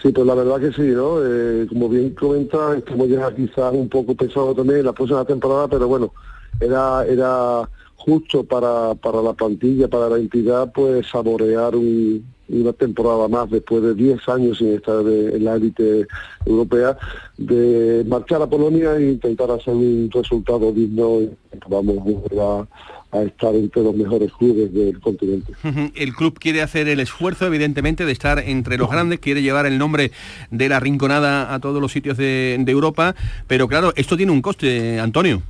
[0.00, 1.18] Sí, pues la verdad que sí, ¿no?
[1.24, 5.66] Eh, como bien comenta, estamos ya quizás un poco pensados también en la próxima temporada,
[5.66, 6.12] pero bueno,
[6.60, 7.68] era, era
[8.00, 13.94] justo para, para la plantilla, para la entidad, pues saborear una temporada más después de
[13.94, 16.06] 10 años sin estar en la élite
[16.46, 16.96] europea,
[17.36, 21.30] de marchar a Polonia e intentar hacer un resultado digno y
[21.68, 21.98] vamos
[22.40, 25.52] a, a estar entre los mejores clubes del continente.
[25.94, 29.76] El club quiere hacer el esfuerzo, evidentemente, de estar entre los grandes, quiere llevar el
[29.76, 30.10] nombre
[30.50, 33.14] de la Rinconada a todos los sitios de, de Europa,
[33.46, 35.42] pero claro, esto tiene un coste, Antonio.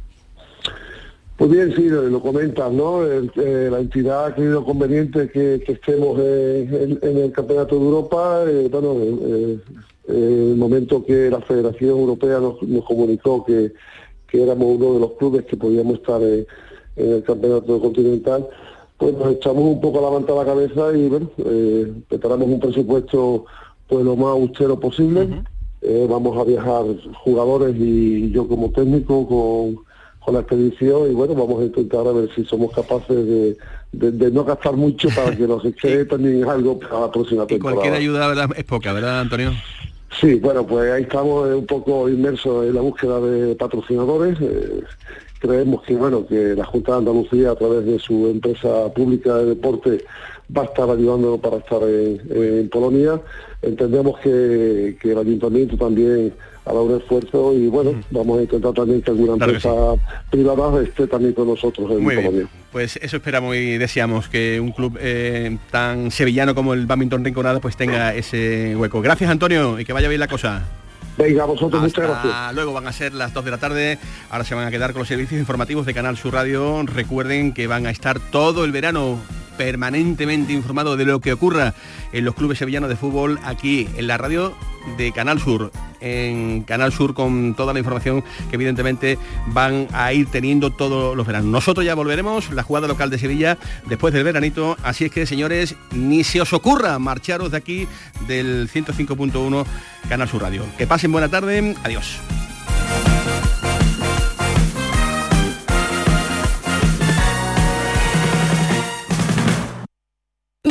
[1.41, 3.03] Pues bien, sí, lo, comentas, ¿no?
[3.03, 8.45] Eh, la entidad ha creído conveniente que, estemos en, el Campeonato de Europa.
[8.47, 9.59] Eh, bueno, eh,
[10.09, 13.73] el momento que la Federación Europea nos, comunicó que,
[14.35, 16.47] éramos uno de los clubes que podíamos estar en,
[16.97, 18.47] el Campeonato Continental,
[18.99, 21.31] pues nos echamos un poco la manta a la cabeza y bueno,
[22.07, 23.47] preparamos un presupuesto
[23.89, 25.43] pues lo más austero posible.
[26.07, 26.85] vamos a viajar
[27.25, 29.90] jugadores y yo como técnico con
[30.25, 33.57] con la expedición y bueno, vamos a intentar a ver si somos capaces de,
[33.93, 37.77] de, no gastar mucho para que nos quede también algo para la próxima temporada.
[37.77, 38.51] Y cualquier ayuda ¿verdad?
[38.57, 39.53] es poca, ¿verdad, Antonio?
[40.21, 44.39] Sí, bueno, pues ahí estamos un poco inmersos en la búsqueda de patrocinadores.
[44.41, 44.83] Eh,
[45.39, 49.47] creemos que bueno que la Junta de Andalucía a través de su empresa pública de
[49.47, 50.05] deporte
[50.55, 53.21] va a estar ayudándonos para estar en, Polonia.
[53.63, 59.03] Entendemos que, que el ayuntamiento también hará un esfuerzo y bueno, vamos a intentar también
[59.03, 59.71] que alguna empresa
[60.31, 64.99] privada esté también con nosotros en Muy Pues eso esperamos y deseamos que un club
[65.01, 69.01] eh, tan sevillano como el Badminton Rinconada pues tenga ese hueco.
[69.01, 70.63] Gracias Antonio y que vaya bien la cosa.
[71.19, 72.55] Venga, vosotros muchas gracias.
[72.55, 73.99] Luego van a ser las 2 de la tarde,
[74.31, 76.83] ahora se van a quedar con los servicios informativos de Canal Sur Radio.
[76.85, 79.19] Recuerden que van a estar todo el verano
[79.61, 81.75] permanentemente informado de lo que ocurra
[82.15, 84.55] en los clubes sevillanos de fútbol aquí en la radio
[84.97, 90.29] de Canal Sur, en Canal Sur con toda la información que evidentemente van a ir
[90.29, 91.51] teniendo todos los veranos.
[91.51, 95.77] Nosotros ya volveremos, la jugada local de Sevilla después del veranito, así es que señores,
[95.93, 97.87] ni se os ocurra marcharos de aquí
[98.27, 99.67] del 105.1
[100.09, 100.65] Canal Sur Radio.
[100.79, 102.19] Que pasen buena tarde, adiós.